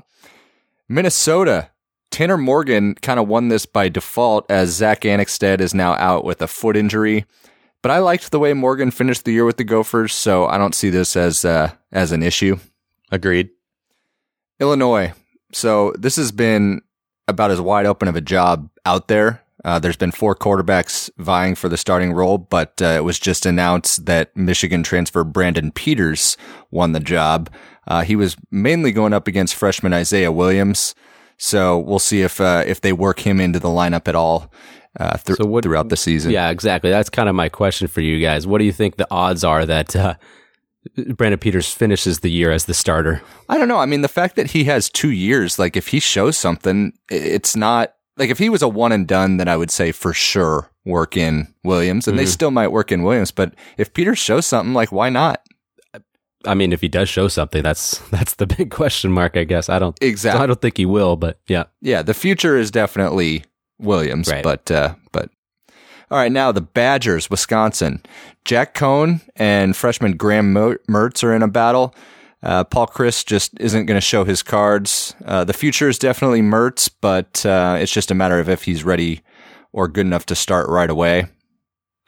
Minnesota. 0.88 1.70
Tanner 2.12 2.38
Morgan 2.38 2.94
kind 2.96 3.20
of 3.20 3.28
won 3.28 3.48
this 3.50 3.66
by 3.66 3.90
default 3.90 4.50
as 4.50 4.70
Zack 4.70 5.02
Annexstad 5.02 5.60
is 5.60 5.74
now 5.74 5.96
out 5.96 6.24
with 6.24 6.42
a 6.44 6.48
foot 6.48 6.78
injury. 6.78 7.26
But 7.82 7.92
I 7.92 7.98
liked 7.98 8.32
the 8.32 8.38
way 8.40 8.54
Morgan 8.54 8.92
finished 8.92 9.26
the 9.26 9.34
year 9.34 9.46
with 9.46 9.58
the 9.58 9.64
Gophers, 9.64 10.14
so 10.14 10.46
I 10.46 10.58
don't 10.60 10.76
see 10.76 10.90
this 10.92 11.18
as 11.18 11.44
uh, 11.44 11.72
as 11.92 12.12
an 12.14 12.24
issue. 12.24 12.58
Agreed. 13.14 13.50
Illinois. 14.60 15.14
So 15.54 15.94
this 15.98 16.16
has 16.16 16.32
been 16.32 16.82
about 17.28 17.52
as 17.52 17.62
wide 17.62 17.86
open 17.86 18.08
of 18.08 18.16
a 18.16 18.22
job 18.22 18.70
out 18.86 19.08
there. 19.08 19.42
Uh, 19.64 19.80
there's 19.80 19.96
been 19.96 20.12
four 20.12 20.36
quarterbacks 20.36 21.10
vying 21.18 21.56
for 21.56 21.70
the 21.70 21.78
starting 21.78 22.12
role, 22.12 22.38
but 22.38 22.82
uh, 22.82 22.86
it 22.88 23.04
was 23.04 23.18
just 23.20 23.46
announced 23.46 24.06
that 24.08 24.36
Michigan 24.36 24.84
transfer 24.84 25.24
Brandon 25.24 25.72
Peters 25.72 26.36
won 26.72 26.92
the 26.92 27.00
job. 27.00 27.50
Uh, 27.88 28.02
he 28.04 28.16
was 28.16 28.36
mainly 28.52 28.92
going 28.92 29.14
up 29.14 29.28
against 29.28 29.56
freshman 29.56 29.94
Isaiah 29.94 30.32
Williams. 30.32 30.96
So 31.38 31.80
we'll 31.80 32.00
see 32.00 32.22
if 32.22 32.42
uh, 32.42 32.64
if 32.66 32.82
they 32.82 32.94
work 32.94 33.20
him 33.20 33.40
into 33.40 33.60
the 33.60 33.68
lineup 33.70 34.08
at 34.08 34.16
all 34.16 34.52
uh, 35.00 35.18
thr- 35.18 35.36
So 35.36 35.46
what- 35.46 35.64
throughout 35.64 35.90
the 35.90 35.98
season. 35.98 36.32
Yeah, 36.32 36.50
exactly. 36.50 36.90
That's 36.90 37.10
kind 37.10 37.30
of 37.30 37.36
my 37.36 37.48
question 37.50 37.88
for 37.88 38.02
you 38.02 38.20
guys. 38.20 38.46
What 38.48 38.58
do 38.58 38.66
you 38.66 38.74
think 38.74 38.98
the 38.98 39.08
odds 39.12 39.44
are 39.44 39.66
that 39.66 39.96
uh, 39.96 40.16
Brandon 41.16 41.40
Peters 41.40 41.72
finishes 41.72 42.20
the 42.20 42.32
year 42.32 42.52
as 42.52 42.66
the 42.66 42.74
starter? 42.74 43.22
I 43.50 43.58
don't 43.58 43.68
know. 43.68 43.78
I 43.78 43.86
mean, 43.86 44.02
the 44.02 44.08
fact 44.08 44.36
that 44.36 44.52
he 44.52 44.66
has 44.66 44.90
two 44.90 45.12
years, 45.12 45.58
like 45.58 45.76
if 45.78 45.88
he 45.88 46.00
shows 46.00 46.38
something, 46.38 46.94
it's 47.10 47.56
not 47.56 47.94
like 48.18 48.30
if 48.30 48.38
he 48.38 48.50
was 48.50 48.62
a 48.62 48.68
one 48.68 48.92
and 48.92 49.08
done, 49.08 49.38
then 49.38 49.48
I 49.48 49.58
would 49.58 49.72
say 49.72 49.92
for 49.92 50.14
sure 50.14 50.70
work 50.86 51.16
in 51.16 51.54
Williams, 51.64 52.08
and 52.08 52.20
they 52.20 52.26
still 52.26 52.52
might 52.52 52.68
work 52.68 52.92
in 52.92 53.04
Williams. 53.04 53.32
But 53.32 53.56
if 53.78 53.94
Peter 53.94 54.16
shows 54.16 54.46
something, 54.46 54.74
like 54.74 54.92
why 54.92 55.10
not? 55.10 55.42
I 56.46 56.56
mean, 56.56 56.74
if 56.74 56.82
he 56.82 56.90
does 56.90 57.08
show 57.08 57.30
something, 57.30 57.64
that's 57.64 57.98
that's 58.10 58.36
the 58.36 58.46
big 58.48 58.70
question 58.70 59.12
mark, 59.12 59.38
I 59.38 59.46
guess. 59.46 59.70
I 59.70 59.80
don't 59.80 59.98
Exactly. 60.02 60.44
I 60.44 60.46
don't 60.48 60.62
think 60.62 60.78
he 60.78 60.86
will, 60.86 61.16
but 61.16 61.40
yeah. 61.48 61.64
Yeah, 61.82 62.02
the 62.02 62.14
future 62.14 62.58
is 62.58 62.70
definitely 62.72 63.46
Williams, 63.80 64.28
Right. 64.30 64.44
but 64.44 64.70
uh, 64.70 64.96
but 65.14 65.30
all 66.14 66.20
right. 66.20 66.32
Now 66.32 66.52
the 66.52 66.62
Badgers, 66.62 67.32
Wisconsin, 67.32 68.04
Jack 68.46 68.76
Coan 68.76 69.22
and 69.36 69.76
freshman 69.76 70.16
Graham 70.16 70.54
Mertz 70.54 71.24
are 71.24 71.34
in 71.34 71.42
a 71.42 71.48
battle. 71.48 71.96
Uh, 72.44 72.64
Paul 72.64 72.86
Chryst 72.86 73.26
just 73.26 73.60
isn't 73.60 73.88
going 73.88 73.98
to 73.98 74.02
show 74.02 74.24
his 74.24 74.44
cards. 74.44 75.16
Uh, 75.26 75.44
the 75.44 75.54
future 75.54 75.90
is 75.90 75.98
definitely 75.98 76.44
Mertz, 76.44 76.88
but 77.02 77.44
uh, 77.48 77.78
it's 77.80 77.92
just 77.92 78.12
a 78.12 78.14
matter 78.14 78.40
of 78.40 78.48
if 78.48 78.64
he's 78.64 78.84
ready 78.84 79.22
or 79.72 79.88
good 79.88 80.06
enough 80.06 80.28
to 80.28 80.36
start 80.36 80.70
right 80.70 80.90
away. 80.92 81.26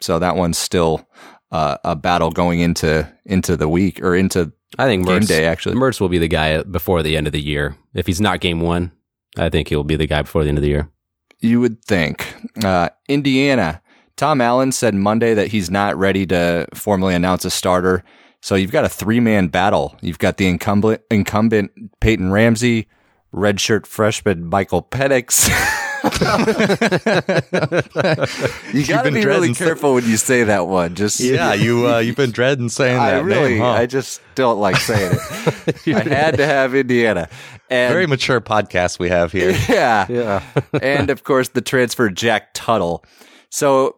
So 0.02 0.20
that 0.20 0.36
one's 0.36 0.60
still 0.60 1.10
uh, 1.52 1.78
a 1.84 1.96
battle 1.96 2.30
going 2.30 2.60
into 2.60 3.12
into 3.26 3.58
the 3.58 3.68
week 3.68 4.04
or 4.04 4.16
into 4.16 4.54
I 4.78 4.86
think 4.86 5.08
game 5.08 5.22
Mertz, 5.22 5.28
day. 5.28 5.46
Actually, 5.48 5.78
Mertz 5.78 6.00
will 6.00 6.10
be 6.10 6.20
the 6.20 6.28
guy 6.28 6.62
before 6.62 7.02
the 7.02 7.18
end 7.18 7.26
of 7.26 7.34
the 7.34 7.42
year. 7.42 7.76
If 7.96 8.06
he's 8.06 8.22
not 8.22 8.40
game 8.40 8.60
one, 8.60 8.92
I 9.36 9.50
think 9.50 9.70
he'll 9.70 9.84
be 9.84 9.96
the 9.96 10.06
guy 10.06 10.22
before 10.22 10.44
the 10.44 10.50
end 10.50 10.60
of 10.60 10.62
the 10.62 10.70
year. 10.70 10.92
You 11.40 11.60
would 11.60 11.84
think. 11.84 12.36
Uh, 12.64 12.90
Indiana. 13.10 13.82
Tom 14.18 14.42
Allen 14.42 14.72
said 14.72 14.96
Monday 14.96 15.34
that 15.34 15.48
he's 15.48 15.70
not 15.70 15.98
ready 15.98 16.26
to 16.28 16.68
formally 16.74 17.16
announce 17.16 17.46
a 17.46 17.52
starter. 17.52 18.04
So 18.42 18.56
you've 18.56 18.72
got 18.72 18.86
a 18.86 18.90
three 18.90 19.20
man 19.20 19.48
battle. 19.48 19.96
You've 20.02 20.20
got 20.20 20.38
the 20.38 20.48
incumbent, 20.48 21.02
incumbent 21.12 21.72
Peyton 22.00 22.32
Ramsey, 22.32 22.88
redshirt 23.34 23.86
freshman 23.86 24.46
Michael 24.46 24.84
Penix. 24.84 25.50
you 28.74 28.86
got 28.86 29.04
to 29.04 29.12
been 29.12 29.22
be 29.22 29.26
really 29.26 29.54
careful 29.54 29.94
when 29.96 30.06
you 30.06 30.18
say 30.18 30.44
that 30.44 30.68
one. 30.68 30.96
Just 30.96 31.20
Yeah, 31.20 31.54
you 31.54 31.88
uh, 31.88 32.00
you've 32.06 32.16
been 32.16 32.32
dreading 32.32 32.70
saying 32.70 32.98
I 33.00 33.12
that 33.12 33.24
really, 33.26 33.52
name, 33.54 33.60
huh? 33.62 33.72
I 33.72 33.86
just 33.86 34.22
don't 34.36 34.60
like 34.60 34.78
saying 34.78 35.14
it. 35.18 35.88
I 35.96 36.02
had 36.08 36.38
to 36.38 36.46
have 36.46 36.76
Indiana. 36.76 37.30
And 37.70 37.92
Very 37.92 38.08
mature 38.08 38.40
podcast 38.42 39.00
we 39.00 39.10
have 39.10 39.32
here. 39.32 39.52
yeah, 39.68 40.06
Yeah. 40.08 40.44
and 40.82 41.10
of 41.10 41.24
course 41.24 41.50
the 41.50 41.62
transfer 41.62 42.10
Jack 42.10 42.50
Tuttle. 42.54 43.04
So 43.50 43.98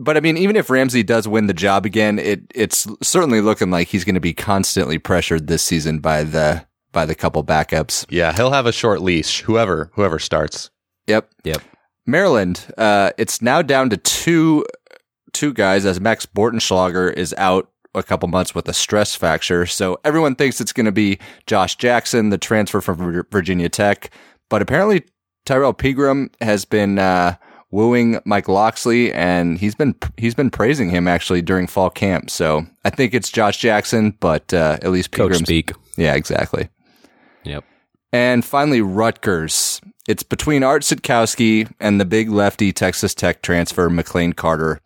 but 0.00 0.16
I 0.16 0.20
mean, 0.20 0.36
even 0.36 0.56
if 0.56 0.70
Ramsey 0.70 1.02
does 1.02 1.28
win 1.28 1.46
the 1.46 1.54
job 1.54 1.84
again, 1.84 2.18
it 2.18 2.42
it's 2.54 2.86
certainly 3.02 3.40
looking 3.40 3.70
like 3.70 3.88
he's 3.88 4.04
going 4.04 4.14
to 4.14 4.20
be 4.20 4.32
constantly 4.32 4.98
pressured 4.98 5.46
this 5.46 5.62
season 5.62 5.98
by 6.00 6.24
the 6.24 6.66
by 6.92 7.06
the 7.06 7.14
couple 7.14 7.44
backups. 7.44 8.06
Yeah, 8.08 8.32
he'll 8.32 8.52
have 8.52 8.66
a 8.66 8.72
short 8.72 9.02
leash. 9.02 9.42
Whoever 9.42 9.90
whoever 9.94 10.18
starts. 10.18 10.70
Yep. 11.06 11.30
Yep. 11.44 11.62
Maryland, 12.06 12.66
uh, 12.78 13.10
it's 13.18 13.42
now 13.42 13.62
down 13.62 13.90
to 13.90 13.96
two 13.96 14.64
two 15.32 15.52
guys 15.52 15.84
as 15.84 16.00
Max 16.00 16.26
Bortenschlager 16.26 17.12
is 17.12 17.34
out 17.36 17.70
a 17.94 18.02
couple 18.02 18.28
months 18.28 18.54
with 18.54 18.68
a 18.68 18.72
stress 18.72 19.14
fracture. 19.14 19.66
So 19.66 19.98
everyone 20.04 20.34
thinks 20.34 20.60
it's 20.60 20.72
going 20.72 20.86
to 20.86 20.92
be 20.92 21.18
Josh 21.46 21.76
Jackson, 21.76 22.30
the 22.30 22.38
transfer 22.38 22.80
from 22.80 23.24
Virginia 23.30 23.68
Tech, 23.68 24.10
but 24.48 24.62
apparently 24.62 25.04
Tyrrell 25.44 25.74
Pigrome 25.74 26.32
has 26.40 26.64
been 26.64 26.98
uh, 26.98 27.34
wooing 27.70 28.20
Mike 28.24 28.48
Locksley, 28.48 29.12
and 29.12 29.58
he's 29.58 29.74
been 29.74 29.94
he's 30.16 30.34
been 30.34 30.50
praising 30.50 30.90
him 30.90 31.06
actually 31.08 31.42
during 31.42 31.66
fall 31.66 31.90
camp. 31.90 32.30
So 32.30 32.66
I 32.84 32.90
think 32.90 33.14
it's 33.14 33.30
Josh 33.30 33.58
Jackson, 33.58 34.16
but 34.20 34.52
uh, 34.52 34.78
at 34.82 34.90
least 34.90 35.12
Coach 35.12 35.32
Pigrome's 35.32 35.48
speak. 35.48 35.72
yeah, 35.96 36.14
exactly. 36.14 36.68
Yep. 37.44 37.64
And 38.12 38.44
finally, 38.44 38.80
Rutgers. 38.80 39.80
It's 40.08 40.22
between 40.22 40.64
Art 40.64 40.82
Sitkowski 40.82 41.72
and 41.78 42.00
the 42.00 42.04
big 42.04 42.30
lefty 42.30 42.72
Texas 42.72 43.14
Tech 43.14 43.42
transfer, 43.42 43.88
McLane 43.88 44.34
Carter. 44.34 44.80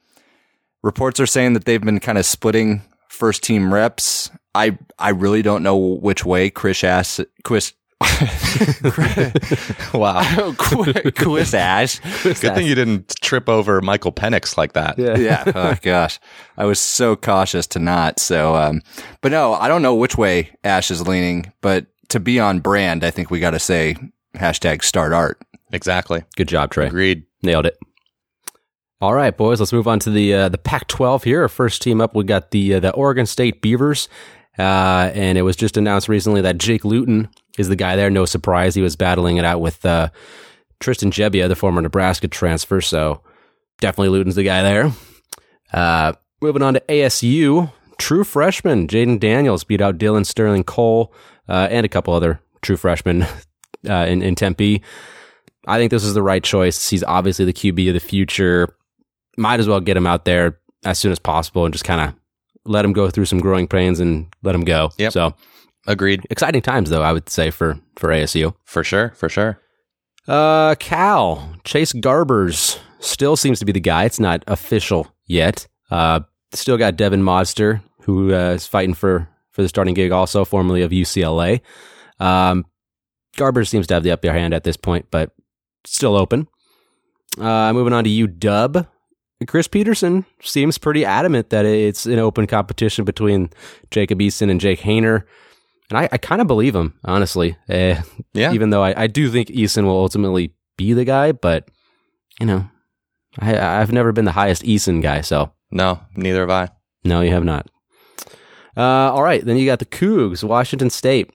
Reports 0.82 1.18
are 1.18 1.26
saying 1.26 1.54
that 1.54 1.64
they've 1.64 1.80
been 1.80 2.00
kind 2.00 2.18
of 2.18 2.26
splitting 2.26 2.82
first 3.08 3.42
team 3.42 3.72
reps. 3.72 4.30
I 4.54 4.76
I 4.98 5.10
really 5.10 5.40
don't 5.40 5.62
know 5.62 5.76
which 5.76 6.24
way 6.24 6.50
Chris 6.50 6.84
Ash 6.84 7.20
Chris 7.42 7.72
Wow. 9.94 10.54
Chris 10.58 11.54
Ash. 11.54 12.00
Good 12.22 12.36
thing 12.36 12.66
you 12.66 12.74
didn't 12.74 13.14
trip 13.20 13.48
over 13.48 13.80
Michael 13.80 14.12
Penix 14.12 14.56
like 14.56 14.72
that. 14.72 14.98
Yeah. 14.98 15.16
yeah. 15.16 15.44
Oh 15.54 15.76
gosh, 15.80 16.18
I 16.56 16.64
was 16.64 16.80
so 16.80 17.16
cautious 17.16 17.66
to 17.68 17.78
not. 17.78 18.18
So, 18.18 18.54
um, 18.56 18.82
but 19.20 19.30
no, 19.30 19.54
I 19.54 19.68
don't 19.68 19.82
know 19.82 19.94
which 19.94 20.18
way 20.18 20.50
Ash 20.64 20.90
is 20.90 21.06
leaning. 21.06 21.52
But 21.60 21.86
to 22.08 22.20
be 22.20 22.40
on 22.40 22.60
brand, 22.60 23.04
I 23.04 23.10
think 23.10 23.30
we 23.30 23.40
got 23.40 23.50
to 23.50 23.60
say 23.60 23.96
hashtag 24.34 24.82
start 24.82 25.12
art. 25.12 25.40
Exactly. 25.72 26.24
Good 26.36 26.48
job, 26.48 26.70
Trey. 26.70 26.86
Agreed. 26.86 27.24
Nailed 27.42 27.66
it. 27.66 27.78
All 29.00 29.14
right, 29.14 29.36
boys. 29.36 29.60
Let's 29.60 29.72
move 29.72 29.88
on 29.88 29.98
to 30.00 30.10
the 30.10 30.34
uh, 30.34 30.48
the 30.48 30.58
Pac-12 30.58 31.24
here. 31.24 31.42
Our 31.42 31.48
first 31.48 31.82
team 31.82 32.00
up, 32.00 32.14
we 32.14 32.24
got 32.24 32.50
the 32.50 32.74
uh, 32.74 32.80
the 32.80 32.92
Oregon 32.92 33.26
State 33.26 33.60
Beavers, 33.60 34.08
uh, 34.58 35.10
and 35.14 35.36
it 35.38 35.42
was 35.42 35.56
just 35.56 35.76
announced 35.76 36.08
recently 36.08 36.40
that 36.40 36.58
Jake 36.58 36.84
Luton 36.84 37.28
is 37.58 37.68
the 37.68 37.76
guy 37.76 37.96
there. 37.96 38.10
No 38.10 38.24
surprise, 38.24 38.74
he 38.74 38.82
was 38.82 38.96
battling 38.96 39.36
it 39.36 39.44
out 39.44 39.60
with 39.60 39.84
uh, 39.84 40.08
Tristan 40.80 41.10
Gebbia, 41.10 41.48
the 41.48 41.56
former 41.56 41.80
Nebraska 41.80 42.28
transfer. 42.28 42.80
So 42.80 43.22
definitely 43.80 44.10
Luton's 44.10 44.34
the 44.34 44.44
guy 44.44 44.62
there. 44.62 44.92
Uh, 45.72 46.12
moving 46.40 46.62
on 46.62 46.74
to 46.74 46.80
ASU, 46.88 47.72
true 47.98 48.24
freshman 48.24 48.86
Jayden 48.86 49.18
Daniels 49.18 49.64
beat 49.64 49.80
out 49.80 49.98
Dillon 49.98 50.24
Sterling-Cole 50.24 51.12
uh, 51.48 51.68
and 51.70 51.84
a 51.84 51.88
couple 51.88 52.14
other 52.14 52.40
true 52.62 52.76
freshmen 52.76 53.22
uh, 53.88 54.06
in, 54.08 54.22
in 54.22 54.34
Tempe. 54.34 54.82
I 55.66 55.78
think 55.78 55.90
this 55.90 56.04
is 56.04 56.14
the 56.14 56.22
right 56.22 56.44
choice. 56.44 56.88
He's 56.88 57.04
obviously 57.04 57.44
the 57.44 57.52
QB 57.52 57.88
of 57.88 57.94
the 57.94 58.00
future. 58.00 58.76
Might 59.36 59.60
as 59.60 59.68
well 59.68 59.80
get 59.80 59.96
him 59.96 60.06
out 60.06 60.24
there 60.24 60.58
as 60.84 60.98
soon 60.98 61.12
as 61.12 61.18
possible 61.18 61.64
and 61.64 61.72
just 61.72 61.84
kind 61.84 62.00
of 62.00 62.14
let 62.66 62.84
him 62.84 62.92
go 62.92 63.10
through 63.10 63.24
some 63.24 63.40
growing 63.40 63.66
pains 63.66 64.00
and 64.00 64.26
let 64.42 64.54
him 64.54 64.64
go. 64.64 64.90
Yep. 64.98 65.12
So 65.12 65.34
Agreed. 65.86 66.26
exciting 66.30 66.62
times, 66.62 66.90
though. 66.90 67.02
I 67.02 67.12
would 67.12 67.28
say 67.28 67.50
for 67.50 67.78
for 67.96 68.08
ASU. 68.08 68.54
For 68.64 68.82
sure. 68.84 69.10
For 69.10 69.28
sure. 69.28 69.60
Uh, 70.26 70.74
Cal 70.76 71.54
Chase 71.64 71.92
Garbers 71.92 72.78
still 73.00 73.36
seems 73.36 73.58
to 73.58 73.64
be 73.64 73.72
the 73.72 73.80
guy. 73.80 74.04
It's 74.04 74.20
not 74.20 74.42
official 74.46 75.08
yet. 75.26 75.66
Uh, 75.90 76.20
still 76.52 76.78
got 76.78 76.96
Devon 76.96 77.22
Modster 77.22 77.82
who 78.04 78.34
uh, 78.34 78.52
is 78.52 78.66
fighting 78.66 78.94
for 78.94 79.28
for 79.50 79.62
the 79.62 79.68
starting 79.68 79.94
gig, 79.94 80.10
also 80.10 80.44
formerly 80.44 80.82
of 80.82 80.90
UCLA. 80.90 81.60
Um, 82.18 82.66
Garbers 83.36 83.68
seems 83.68 83.86
to 83.88 83.94
have 83.94 84.02
the 84.02 84.10
upper 84.10 84.32
hand 84.32 84.52
at 84.54 84.64
this 84.64 84.76
point, 84.76 85.06
but 85.10 85.30
still 85.84 86.16
open. 86.16 86.48
Uh, 87.38 87.72
moving 87.72 87.92
on 87.92 88.04
to 88.04 88.10
UW. 88.10 88.86
Chris 89.46 89.68
Petersen 89.68 90.24
seems 90.42 90.78
pretty 90.78 91.04
adamant 91.04 91.50
that 91.50 91.66
it's 91.66 92.06
an 92.06 92.18
open 92.18 92.46
competition 92.46 93.04
between 93.04 93.50
Jacob 93.90 94.18
Eason 94.20 94.50
and 94.50 94.60
Jake 94.60 94.80
Haener. 94.80 95.24
And 95.94 96.04
I, 96.04 96.08
I 96.10 96.18
kind 96.18 96.40
of 96.40 96.48
believe 96.48 96.74
him, 96.74 96.94
honestly. 97.04 97.56
Uh, 97.68 98.02
Yeah. 98.32 98.52
even 98.52 98.70
though 98.70 98.82
I, 98.82 99.02
I 99.04 99.06
do 99.06 99.30
think 99.30 99.48
Eason 99.48 99.84
will 99.84 99.96
ultimately 99.96 100.52
be 100.76 100.92
the 100.92 101.04
guy, 101.04 101.30
but 101.32 101.68
you 102.40 102.46
know, 102.46 102.68
I 103.38 103.56
I've 103.80 103.92
never 103.92 104.10
been 104.10 104.24
the 104.24 104.32
highest 104.32 104.62
Eason 104.64 105.00
guy, 105.00 105.20
so 105.20 105.52
No, 105.70 106.00
neither 106.16 106.40
have 106.40 106.50
I. 106.50 106.68
no, 107.04 107.20
you 107.20 107.30
have 107.30 107.44
not. 107.44 107.68
Uh, 108.76 109.12
all 109.12 109.22
right, 109.22 109.44
then 109.44 109.56
you 109.56 109.66
got 109.66 109.78
the 109.78 109.84
Cougs, 109.84 110.42
Washington 110.42 110.90
State. 110.90 111.30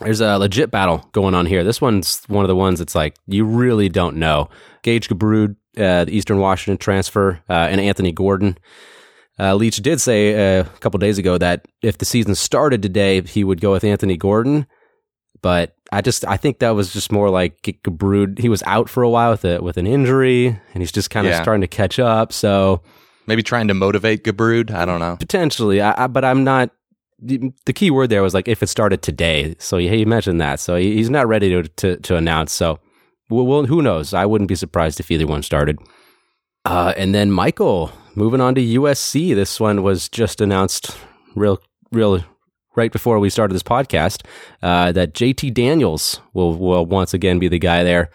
There's 0.00 0.20
a 0.20 0.38
legit 0.38 0.70
battle 0.70 1.08
going 1.12 1.34
on 1.34 1.46
here. 1.46 1.64
This 1.64 1.80
one's 1.80 2.22
one 2.28 2.44
of 2.44 2.48
the 2.48 2.56
ones 2.56 2.78
that's 2.78 2.94
like 2.94 3.16
you 3.26 3.44
really 3.44 3.88
don't 3.88 4.16
know. 4.16 4.48
Gage 4.82 5.08
Gubrud, 5.08 5.56
uh, 5.76 6.04
the 6.04 6.12
Eastern 6.16 6.38
Washington 6.38 6.78
transfer, 6.78 7.40
uh, 7.50 7.52
and 7.70 7.80
Anthony 7.80 8.12
Gordon. 8.12 8.56
Uh, 9.42 9.56
Leach 9.56 9.78
did 9.78 10.00
say 10.00 10.58
uh, 10.58 10.62
a 10.62 10.78
couple 10.78 10.98
days 10.98 11.18
ago 11.18 11.36
that 11.36 11.66
if 11.82 11.98
the 11.98 12.04
season 12.04 12.36
started 12.36 12.80
today, 12.80 13.20
he 13.22 13.42
would 13.42 13.60
go 13.60 13.72
with 13.72 13.82
Anthony 13.82 14.16
Gordon. 14.16 14.66
But 15.40 15.74
I 15.90 16.00
just 16.00 16.24
I 16.24 16.36
think 16.36 16.60
that 16.60 16.70
was 16.70 16.92
just 16.92 17.10
more 17.10 17.28
like 17.28 17.60
Gubrud. 17.62 18.38
He 18.38 18.48
was 18.48 18.62
out 18.62 18.88
for 18.88 19.02
a 19.02 19.10
while 19.10 19.32
with 19.32 19.44
a, 19.44 19.60
with 19.60 19.76
an 19.78 19.86
injury, 19.88 20.46
and 20.46 20.82
he's 20.82 20.92
just 20.92 21.10
kind 21.10 21.26
of 21.26 21.32
Yeah. 21.32 21.42
starting 21.42 21.62
to 21.62 21.66
catch 21.66 21.98
up. 21.98 22.32
So 22.32 22.82
Maybe 23.26 23.42
trying 23.42 23.66
to 23.68 23.74
motivate 23.74 24.22
Gubrud. 24.22 24.70
I 24.70 24.84
don't 24.84 25.00
know. 25.00 25.16
potentially, 25.18 25.80
I, 25.80 26.04
I, 26.04 26.06
but 26.06 26.24
I'm 26.24 26.44
not. 26.44 26.70
The 27.18 27.52
the 27.66 27.72
key 27.72 27.90
word 27.90 28.10
there 28.10 28.22
was 28.22 28.34
like 28.34 28.46
if 28.46 28.62
it 28.62 28.68
started 28.68 29.02
today. 29.02 29.56
So 29.58 29.76
he, 29.78 29.88
he 29.88 30.04
mentioned 30.04 30.40
that. 30.40 30.60
So 30.60 30.76
he, 30.76 30.94
he's 30.94 31.10
not 31.10 31.26
ready 31.26 31.50
to 31.50 31.62
to, 31.64 31.96
to 31.96 32.16
announce. 32.16 32.52
So 32.52 32.78
well, 33.28 33.46
well, 33.46 33.66
who 33.66 33.82
knows? 33.82 34.14
I 34.14 34.26
wouldn't 34.26 34.48
be 34.48 34.54
surprised 34.54 35.00
if 35.00 35.10
either 35.10 35.26
one 35.26 35.42
started. 35.42 35.78
Uh, 36.64 36.92
and 36.96 37.12
then 37.12 37.32
Michael 37.32 37.90
moving 38.14 38.40
on 38.40 38.54
to 38.54 38.60
USC. 38.60 39.34
This 39.34 39.58
one 39.60 39.82
was 39.82 40.08
just 40.08 40.40
announced 40.40 40.96
real 41.34 41.60
real 41.90 42.24
right 42.74 42.92
before 42.92 43.18
we 43.18 43.28
started 43.30 43.54
this 43.54 43.62
podcast 43.62 44.24
uh, 44.62 44.92
that 44.92 45.14
JT 45.14 45.52
Daniels 45.54 46.20
will 46.32 46.56
will 46.56 46.86
once 46.86 47.14
again 47.14 47.38
be 47.38 47.48
the 47.48 47.58
guy 47.58 47.82
there. 47.84 48.10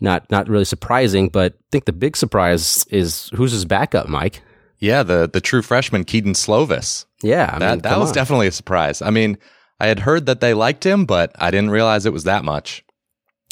Not 0.00 0.30
not 0.30 0.48
really 0.48 0.64
surprising, 0.64 1.28
but 1.28 1.54
I 1.54 1.64
think 1.72 1.84
the 1.86 1.92
big 1.92 2.16
surprise 2.16 2.84
is 2.90 3.30
who's 3.34 3.52
his 3.52 3.64
backup, 3.64 4.08
Mike. 4.08 4.42
Yeah, 4.78 5.02
the 5.02 5.28
the 5.28 5.40
true 5.40 5.62
freshman 5.62 6.04
Kedon 6.04 6.34
Slovis. 6.34 7.04
Yeah, 7.22 7.50
I 7.52 7.58
that 7.58 7.70
mean, 7.70 7.82
that 7.82 7.98
was 7.98 8.10
on. 8.10 8.14
definitely 8.14 8.46
a 8.46 8.52
surprise. 8.52 9.02
I 9.02 9.10
mean, 9.10 9.38
I 9.80 9.88
had 9.88 10.00
heard 10.00 10.26
that 10.26 10.40
they 10.40 10.54
liked 10.54 10.86
him, 10.86 11.04
but 11.04 11.32
I 11.36 11.50
didn't 11.50 11.70
realize 11.70 12.06
it 12.06 12.12
was 12.12 12.24
that 12.24 12.44
much. 12.44 12.84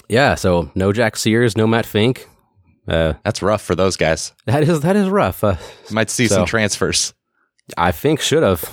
Yeah, 0.09 0.37
so 0.37 0.71
no 0.77 0.93
Jack 0.93 1.17
Sears, 1.17 1.57
no 1.57 1.67
Matt 1.67 1.85
Fink. 1.85 2.29
Uh, 2.89 3.15
That's 3.25 3.43
rough 3.43 3.63
for 3.63 3.75
those 3.75 3.97
guys. 3.97 4.33
that 4.47 4.63
is 4.63 4.81
that 4.81 4.97
is 4.97 5.09
rough. 5.09 5.43
Uh, 5.45 5.57
Might 5.91 6.11
see 6.11 6.29
So- 6.29 6.37
some 6.37 6.47
transfers. 6.47 7.15
I 7.77 7.91
think 7.93 8.21
should 8.21 8.43
have. 8.45 8.65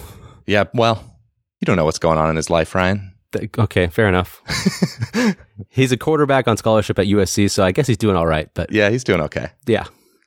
Yeah, 0.45 0.65
well, 0.73 1.03
you 1.59 1.65
don't 1.65 1.77
know 1.77 1.85
what's 1.85 1.97
going 1.99 2.19
on 2.19 2.29
in 2.29 2.35
his 2.35 2.49
life, 2.51 2.75
Ryan. 2.75 3.13
Th- 3.31 3.49
Okay, 3.57 3.87
fair 3.87 4.07
enough. 4.07 4.41
he's 5.69 5.91
a 5.91 5.97
quarterback 5.97 6.47
on 6.47 6.57
scholarship 6.57 6.99
at 6.99 7.07
USC, 7.07 7.49
so 7.49 7.63
I 7.63 7.71
guess 7.71 7.87
he's 7.87 7.97
doing 7.97 8.15
all 8.15 8.27
right. 8.27 8.49
But 8.53 8.71
Yeah, 8.71 8.89
he's 8.91 9.03
doing 9.03 9.21
okay. 9.21 9.49
yeah, 9.65 9.85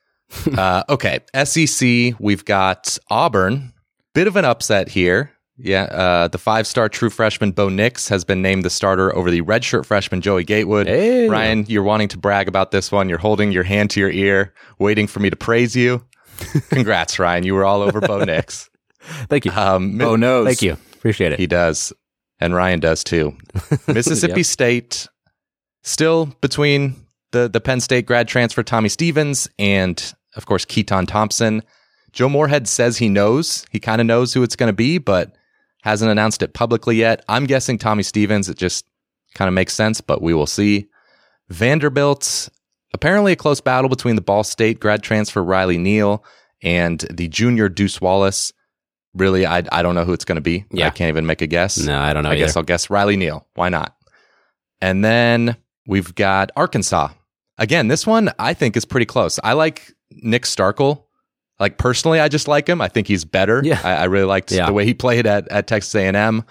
uh, 0.59 0.83
okay, 0.89 1.21
SEC, 1.45 2.15
we've 2.19 2.45
got 2.45 2.99
Auburn. 3.11 3.73
Bit 4.15 4.27
of 4.27 4.35
an 4.37 4.45
upset 4.45 4.89
here. 4.89 5.31
Yeah, 5.59 5.85
uh, 5.85 6.29
the 6.29 6.37
five-star 6.39 6.89
true 6.91 7.09
freshman 7.09 7.53
Bo 7.53 7.69
Nix 7.71 8.09
has 8.09 8.25
been 8.25 8.43
named 8.43 8.65
the 8.65 8.71
starter 8.71 9.15
over 9.17 9.31
the 9.31 9.41
redshirt 9.41 9.87
freshman 9.87 10.21
Joey 10.21 10.45
Gatewood. 10.45 10.87
Hey. 10.87 11.29
Ryan, 11.29 11.65
you're 11.67 11.83
wanting 11.83 12.09
to 12.09 12.19
brag 12.19 12.47
about 12.47 12.73
this 12.73 12.93
one. 12.93 13.09
You're 13.09 13.17
holding 13.19 13.53
your 13.53 13.63
hand 13.63 13.89
to 13.91 14.01
your 14.01 14.11
ear, 14.11 14.53
waiting 14.79 15.07
for 15.07 15.21
me 15.21 15.31
to 15.31 15.37
praise 15.37 15.75
you. 15.75 16.05
Congrats, 16.71 17.19
Ryan. 17.19 17.45
You 17.45 17.55
were 17.55 17.65
all 17.65 17.81
over 17.81 18.01
Bo 18.03 18.19
Nix. 18.25 18.69
thank 19.29 19.47
you, 19.47 19.53
Um, 19.53 19.99
Oh 20.03 20.15
no! 20.17 20.45
thank 20.45 20.61
you, 20.61 20.77
appreciate 20.95 21.33
it. 21.33 21.39
He 21.39 21.47
does. 21.47 21.93
And 22.39 22.55
Ryan 22.55 22.81
does 22.81 23.03
too. 23.03 23.35
Mississippi 23.89 24.41
Yep. 24.41 24.47
State 24.47 25.09
still 25.83 26.27
between 26.43 26.97
the, 27.33 27.49
the 27.49 27.63
Penn 27.63 27.81
State 27.81 28.05
grad 28.05 28.29
transfer 28.29 28.63
Tommy 28.63 28.91
Stevens 28.91 29.49
and, 29.59 30.13
of 30.37 30.45
course, 30.45 30.67
Keytaon 30.67 31.07
Thompson. 31.09 31.63
Joe 32.13 32.29
Moorhead 32.29 32.69
says 32.69 32.99
he 32.99 33.09
knows. 33.09 33.65
He 33.71 33.81
kind 33.81 34.03
of 34.03 34.07
knows 34.07 34.35
who 34.35 34.43
it's 34.43 34.57
going 34.57 34.69
to 34.69 34.75
be, 34.77 34.99
but 34.99 35.35
hasn't 35.87 36.11
announced 36.11 36.43
it 36.43 36.53
publicly 36.53 36.97
yet. 36.97 37.25
I'm 37.29 37.47
guessing 37.47 37.79
Tommy 37.79 38.03
Stevens. 38.03 38.49
It 38.49 38.59
just 38.59 38.85
kind 39.35 39.47
of 39.47 39.55
makes 39.55 39.73
sense, 39.73 40.01
but 40.01 40.21
we 40.21 40.35
will 40.35 40.49
see. 40.49 40.89
Vanderbilt, 41.49 42.49
apparently 42.93 43.31
a 43.31 43.37
close 43.37 43.61
battle 43.61 43.89
between 43.89 44.17
the 44.17 44.21
Ball 44.21 44.43
State 44.43 44.81
grad 44.81 45.05
transfer 45.05 45.45
Riley 45.45 45.79
Neal 45.79 46.25
and 46.61 46.99
the 47.09 47.29
junior 47.29 47.69
Deuce 47.69 48.01
Wallace. 48.01 48.53
Really, 49.15 49.47
I, 49.47 49.63
I 49.71 49.83
don't 49.83 49.95
know 49.95 50.05
who 50.05 50.13
it's 50.13 50.25
going 50.25 50.37
to 50.37 50.43
be. 50.43 50.65
Yeah. 50.73 50.89
I 50.89 50.91
can't 50.91 51.09
even 51.09 51.25
make 51.25 51.41
a 51.41 51.47
guess. 51.47 51.79
No, 51.79 51.97
I 51.97 52.13
don't 52.13 52.25
know. 52.25 52.31
I 52.31 52.37
guess. 52.37 52.57
I'll 52.57 52.65
guess 52.65 52.91
Riley 52.91 53.17
Neal. 53.17 53.47
Why 53.55 53.69
not? 53.69 53.97
And 54.81 55.05
then 55.05 55.57
we've 55.87 56.13
got 56.17 56.51
Arkansas. 56.57 57.11
Again, 57.59 57.87
this 57.87 58.05
one 58.05 58.33
I 58.41 58.55
think 58.55 58.77
is 58.77 58.85
pretty 58.85 59.07
close. 59.07 59.39
I 59.45 59.53
like 59.53 59.93
Nick 60.11 60.43
Starkel 60.43 61.05
Like 61.59 61.79
personally, 61.79 62.21
I 62.21 62.29
just 62.29 62.49
like 62.49 62.69
him. 62.69 62.81
I 62.81 62.89
think 62.89 63.07
he's 63.09 63.25
better. 63.25 63.63
Yeah. 63.65 63.81
I, 63.83 63.93
I 63.95 64.05
really 64.05 64.27
liked 64.27 64.51
Yeah. 64.53 64.67
the 64.67 64.73
way 64.73 64.85
he 64.85 64.95
played 64.95 65.27
at, 65.27 65.49
at 65.49 65.67
Texas 65.67 65.95
A&M. 65.95 66.45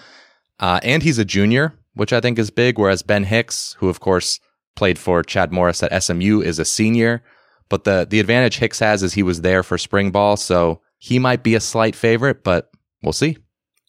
Uh, 0.60 0.80
and 0.84 1.04
he's 1.04 1.20
a 1.20 1.26
junior, 1.26 1.74
which 1.94 2.12
I 2.14 2.22
think 2.22 2.40
is 2.40 2.50
big. 2.50 2.80
Whereas 2.80 3.04
Ben 3.04 3.24
Hicks, 3.26 3.76
who 3.80 3.90
of 3.90 4.00
course 4.00 4.40
played 4.76 4.98
for 4.98 5.22
Chad 5.22 5.52
Morris 5.52 5.84
at 5.84 6.04
SMU, 6.04 6.42
is 6.42 6.60
a 6.60 6.66
senior. 6.66 7.24
But 7.70 7.84
the 7.84 8.06
the 8.10 8.20
advantage 8.20 8.58
Hicks 8.58 8.80
has 8.80 9.04
is 9.04 9.14
he 9.14 9.24
was 9.24 9.42
there 9.42 9.64
for 9.64 9.78
spring 9.78 10.12
ball, 10.12 10.38
so 10.38 10.82
he 10.98 11.20
might 11.20 11.44
be 11.44 11.56
a 11.56 11.60
slight 11.60 11.96
favorite, 11.96 12.44
but 12.44 12.70
we'll 13.04 13.12
see. 13.14 13.38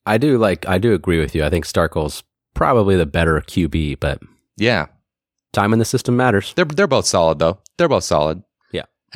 I 0.07 0.19
do 0.19 0.39
like. 0.39 0.67
I 0.69 0.79
do 0.79 0.93
agree 0.95 1.19
with 1.21 1.35
you. 1.35 1.45
I 1.45 1.51
think 1.51 1.67
Starkel's 1.67 2.23
probably 2.55 2.97
the 2.97 3.07
better 3.07 3.41
QB, 3.41 4.01
but 4.01 4.21
Yeah, 4.57 4.87
time 5.53 5.73
in 5.73 5.79
the 5.79 5.85
system 5.85 6.17
matters. 6.17 6.53
they're 6.55 6.65
they're 6.65 6.87
both 6.87 7.07
solid 7.07 7.39
though. 7.39 7.59
They're 7.77 7.89
both 7.89 8.05
solid. 8.05 8.43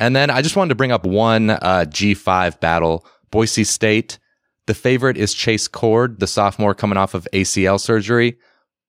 And 0.01 0.15
then 0.15 0.29
I 0.31 0.41
just 0.41 0.55
wanted 0.55 0.69
to 0.69 0.75
bring 0.75 0.91
up 0.91 1.05
one 1.05 1.51
uh, 1.51 1.85
G5 1.87 2.59
battle. 2.59 3.05
Boise 3.29 3.63
State. 3.63 4.17
The 4.65 4.73
favorite 4.73 5.15
is 5.17 5.33
Chase 5.33 5.67
Cord, 5.67 6.19
the 6.19 6.27
sophomore 6.27 6.73
coming 6.73 6.97
off 6.97 7.13
of 7.13 7.27
ACL 7.33 7.79
surgery, 7.79 8.37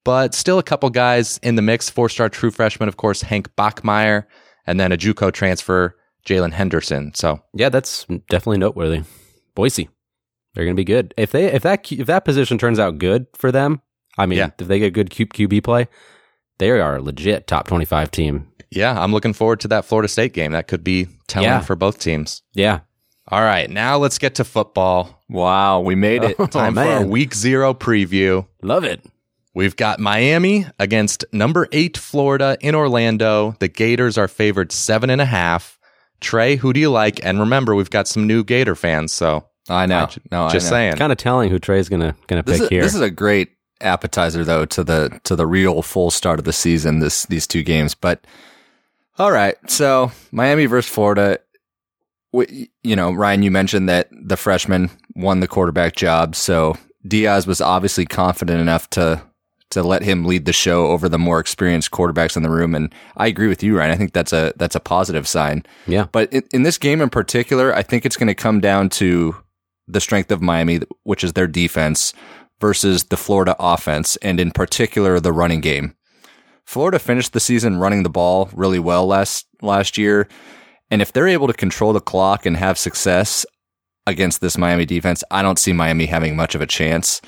but 0.05 0.35
still 0.35 0.59
a 0.59 0.63
couple 0.63 0.89
guys 0.91 1.39
in 1.43 1.55
the 1.57 1.63
mix. 1.63 1.89
Four 1.91 2.09
star 2.09 2.29
true 2.29 2.51
freshman, 2.51 2.89
of 2.89 2.97
course, 2.97 3.23
Hank 3.23 3.55
Bachmeier, 3.57 4.25
and 4.67 4.79
then 4.81 4.91
a 4.93 4.97
Juco 4.97 5.33
transfer, 5.33 5.97
Jaylon 6.27 6.53
Henderson. 6.53 7.15
So 7.15 7.43
Yeah, 7.55 7.69
that's 7.69 8.05
definitely 8.31 8.59
noteworthy. 8.59 9.03
Boise, 9.55 9.89
they're 10.55 10.65
going 10.65 10.77
to 10.77 10.81
be 10.81 10.85
good 10.85 11.15
if 11.17 11.31
they 11.33 11.47
if 11.47 11.63
that 11.63 11.91
if 11.93 12.07
that 12.07 12.25
position 12.25 12.59
turns 12.59 12.79
out 12.79 12.99
good 12.99 13.27
for 13.35 13.51
them. 13.53 13.81
I 14.19 14.27
mean, 14.27 14.39
Yeah. 14.39 14.51
if 14.59 14.67
they 14.69 14.79
get 14.79 14.93
good 14.95 15.11
QB 15.11 15.63
play, 15.65 15.89
they 16.59 16.71
are 16.71 16.97
a 16.97 17.03
legit 17.03 17.47
top 17.47 17.67
twenty 17.67 17.87
five 17.87 18.11
team. 18.11 18.52
Yeah, 18.75 19.01
I'm 19.01 19.13
looking 19.13 19.33
forward 19.33 19.61
to 19.61 19.69
that 19.69 19.85
Florida 19.85 20.09
State 20.09 20.33
game. 20.33 20.53
That 20.53 20.69
could 20.69 20.83
be 20.85 21.09
telling 21.29 21.49
Yeah. 21.49 21.61
for 21.61 21.77
both 21.77 21.99
teams. 21.99 22.43
Yeah, 22.55 22.81
All 23.29 23.41
right, 23.43 23.71
now 23.71 23.99
let's 23.99 24.19
get 24.19 24.35
to 24.37 24.45
football. 24.45 25.23
Wow, 25.29 25.81
we 25.81 25.95
made 25.95 26.25
it. 26.25 26.37
Time 26.51 26.77
oh, 26.79 26.83
for 26.83 26.89
our 26.91 26.99
Oh, 27.05 27.07
week 27.07 27.35
zero 27.35 27.73
preview. 27.75 28.47
love 28.63 28.85
it. 28.85 29.05
We've 29.55 29.77
got 29.77 30.01
Miami 30.01 30.67
against 30.79 31.25
number 31.33 31.69
eight 31.73 31.97
Florida 31.99 32.57
in 32.61 32.75
Orlando. 32.75 33.55
The 33.61 33.69
Gators 33.69 34.17
are 34.17 34.27
favored 34.29 34.73
seven 34.73 35.11
and 35.11 35.21
a 35.21 35.27
half. 35.27 35.79
Trey, 36.21 36.57
who 36.57 36.73
do 36.73 36.81
you 36.81 36.91
like? 36.91 37.25
And 37.25 37.39
remember, 37.41 37.75
we've 37.75 37.91
got 37.91 38.09
some 38.09 38.27
new 38.27 38.45
Gator 38.45 38.75
fans, 38.75 39.13
so 39.13 39.45
I 39.69 39.87
know. 39.87 40.09
No, 40.31 40.49
just 40.49 40.67
I 40.69 40.71
know. 40.71 40.71
saying. 40.71 40.97
Kind 40.97 41.13
of 41.13 41.19
telling 41.19 41.51
who 41.51 41.59
Trey's 41.59 41.89
gonna 41.89 42.15
gonna 42.29 42.43
This 42.43 42.59
pick 42.59 42.63
is, 42.65 42.69
here. 42.71 42.83
this 42.83 42.95
is 42.95 43.01
a 43.03 43.11
great 43.11 43.51
appetizer 43.81 44.45
though 44.45 44.65
to 44.65 44.85
the 44.85 45.21
to 45.25 45.35
the 45.37 45.47
real 45.47 45.83
full 45.83 46.11
start 46.11 46.39
of 46.39 46.45
the 46.45 46.53
season 46.53 47.01
this 47.01 47.27
these 47.27 47.49
two 47.49 47.65
games 47.65 47.97
but 47.97 48.25
all 49.19 49.33
right. 49.33 49.57
So 49.71 50.13
Miami 50.31 50.67
versus 50.67 50.91
Florida. 50.91 51.39
We, 52.35 52.71
you 52.83 52.97
know 52.97 53.13
Ryan 53.13 53.43
you 53.43 53.51
mentioned 53.51 53.91
that 53.91 54.09
the 54.11 54.39
freshman 54.39 54.91
won 55.15 55.41
the 55.41 55.47
quarterback 55.47 55.97
job 55.97 56.35
so 56.35 56.79
Diaz 57.07 57.47
was 57.47 57.61
obviously 57.61 58.07
confident 58.07 58.59
enough 58.59 58.89
to 58.91 59.23
to 59.69 59.83
let 59.83 60.03
him 60.03 60.25
lead 60.25 60.47
the 60.47 60.53
show 60.53 60.87
over 60.87 61.11
the 61.11 61.19
more 61.19 61.39
experienced 61.41 61.91
quarterbacks 61.91 62.35
in 62.35 62.43
the 62.43 62.49
room 62.49 62.75
and 62.75 62.95
I 63.19 63.27
agree 63.27 63.49
with 63.49 63.63
you 63.63 63.77
Ryan. 63.77 63.91
I 63.91 63.97
think 63.97 64.15
that's 64.15 64.33
a 64.33 64.55
that's 64.57 64.75
a 64.75 64.81
positive 64.81 65.29
sign. 65.29 65.67
Yeah, 65.87 66.07
but 66.11 66.33
in, 66.33 66.43
in 66.53 66.63
this 66.63 66.79
game 66.79 67.03
in 67.03 67.11
particular, 67.11 67.75
I 67.75 67.83
think 67.83 68.07
it's 68.07 68.17
going 68.17 68.29
to 68.29 68.35
come 68.35 68.61
down 68.61 68.89
to 68.91 69.37
the 69.87 70.01
strength 70.01 70.31
of 70.31 70.41
Miami, 70.41 70.81
which 71.03 71.25
is 71.25 71.35
their 71.35 71.47
defense, 71.47 72.15
versus 72.61 73.05
the 73.05 73.17
Florida 73.17 73.57
offense, 73.59 74.17
and 74.17 74.41
in 74.41 74.53
particular, 74.53 75.21
the 75.21 75.33
running 75.33 75.61
game. 75.61 75.95
Florida 76.73 76.99
finished 76.99 77.35
the 77.35 77.39
season 77.41 77.77
running 77.77 78.03
the 78.03 78.09
ball 78.09 78.49
really 78.55 78.79
well 78.79 79.07
last 79.07 79.47
last 79.61 79.99
year, 79.99 80.27
and 80.91 81.03
if 81.03 81.13
they're 81.13 81.29
able 81.29 81.47
to 81.47 81.53
control 81.53 81.93
the 81.93 82.01
clock 82.01 82.47
and 82.47 82.57
have 82.57 82.79
success 82.79 83.45
against 84.07 84.41
this 84.41 84.57
Miami 84.57 84.87
defense, 84.87 85.23
I 85.31 85.43
don't 85.43 85.59
see 85.59 85.75
Miami 85.75 86.07
having 86.07 86.35
much 86.35 86.55
of 86.55 86.63
a 86.63 86.67
chance. 86.67 87.21